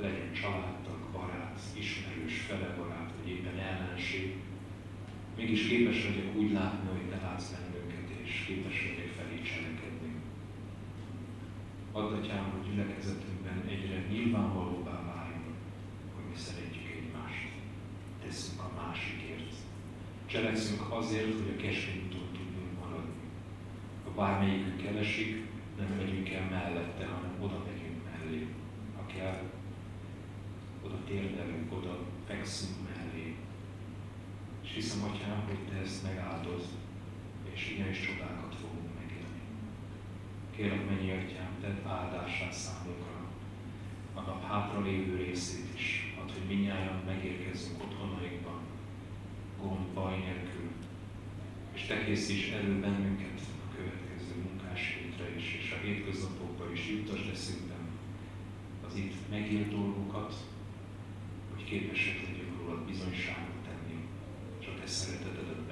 Legyen 0.00 0.32
családtag, 0.32 1.00
barát, 1.12 1.60
ismerős, 1.78 2.40
fele 2.40 2.74
barát, 2.78 3.12
vagy 3.18 3.30
éppen 3.30 3.58
ellenség. 3.58 4.36
Mégis 5.36 5.68
képes 5.68 6.06
vagyok 6.06 6.36
úgy 6.36 6.52
látni, 6.52 6.88
hogy 6.88 7.08
te 7.10 7.26
látsz 7.26 7.50
bennünket, 7.50 8.08
és 8.22 8.44
képes 8.46 8.82
vagyok 8.82 9.10
felé 9.16 9.42
cselekedni. 9.42 10.12
Add, 11.92 12.12
Atyám, 12.12 12.50
hogy 12.50 12.70
gyülekezetünkben 12.70 13.62
egyre 13.68 14.04
nyilvánvalóbbá 14.10 15.04
váljon, 15.12 15.54
hogy 16.14 16.24
mi 16.30 16.36
szeretjük 16.36 16.88
egymást. 16.98 17.48
Teszünk 18.22 18.60
a 18.60 18.70
másikért, 18.82 19.54
Cselekszünk 20.30 20.92
azért, 20.92 21.34
hogy 21.38 21.54
a 21.56 21.60
keskeny 21.62 22.02
úton 22.06 22.28
tudjunk 22.32 22.78
maradni. 22.80 23.22
Ha 24.04 24.10
bármelyikünk 24.10 24.82
keresik, 24.82 25.46
nem 25.78 25.96
megyünk 25.96 26.28
el 26.28 26.48
mellette, 26.50 27.06
hanem 27.06 27.34
oda 27.40 27.64
megyünk 27.66 28.00
mellé. 28.04 28.46
Ha 28.96 29.06
kell, 29.06 29.42
oda 30.82 30.98
térdelünk, 31.06 31.72
oda 31.72 31.98
fekszünk 32.26 32.76
mellé. 32.88 33.36
És 34.62 34.72
hiszem, 34.74 35.02
Atyám, 35.02 35.42
hogy 35.46 35.58
Te 35.68 35.76
ezt 35.76 36.02
megáldod, 36.02 36.64
és 37.52 37.70
igenis 37.70 38.00
csodákat 38.00 38.54
fogunk 38.54 38.88
megélni. 39.00 39.42
Kérlek, 40.56 40.86
mennyi 40.86 41.10
Atyám, 41.10 41.56
Te 41.60 41.88
áldását 41.88 42.52
számunkra 42.52 43.18
a 44.14 44.20
nap 44.20 44.44
hátra 44.44 44.80
lévő 44.80 45.16
részét 45.16 45.74
is, 45.74 46.14
ad, 46.20 46.32
hogy 46.32 46.56
minnyáján 46.56 47.02
megérkezzünk 47.06 47.82
otthonaikban, 47.82 48.69
gond, 49.62 49.86
baj 49.94 50.18
nélkül. 50.18 50.68
És 51.74 51.82
te 51.86 52.04
készíts 52.04 52.52
elő 52.52 52.80
bennünket 52.80 53.40
a 53.64 53.74
következő 53.76 54.34
munkás 54.42 54.98
hétre 54.98 55.36
is, 55.36 55.54
és 55.60 55.74
a 55.76 55.84
hétköznapokban 55.84 56.72
is 56.72 56.88
juttasd 56.90 57.28
eszünkben 57.32 57.88
az 58.86 58.96
itt 58.96 59.14
megélt 59.30 59.68
dolgokat, 59.68 60.34
hogy 61.52 61.64
képesek 61.64 62.22
legyünk 62.26 62.58
rólad 62.58 62.86
bizonyságot 62.86 63.62
tenni, 63.64 63.98
és 64.60 64.66
a 64.66 64.80
te 64.80 64.86
szeretetedet 64.86 65.66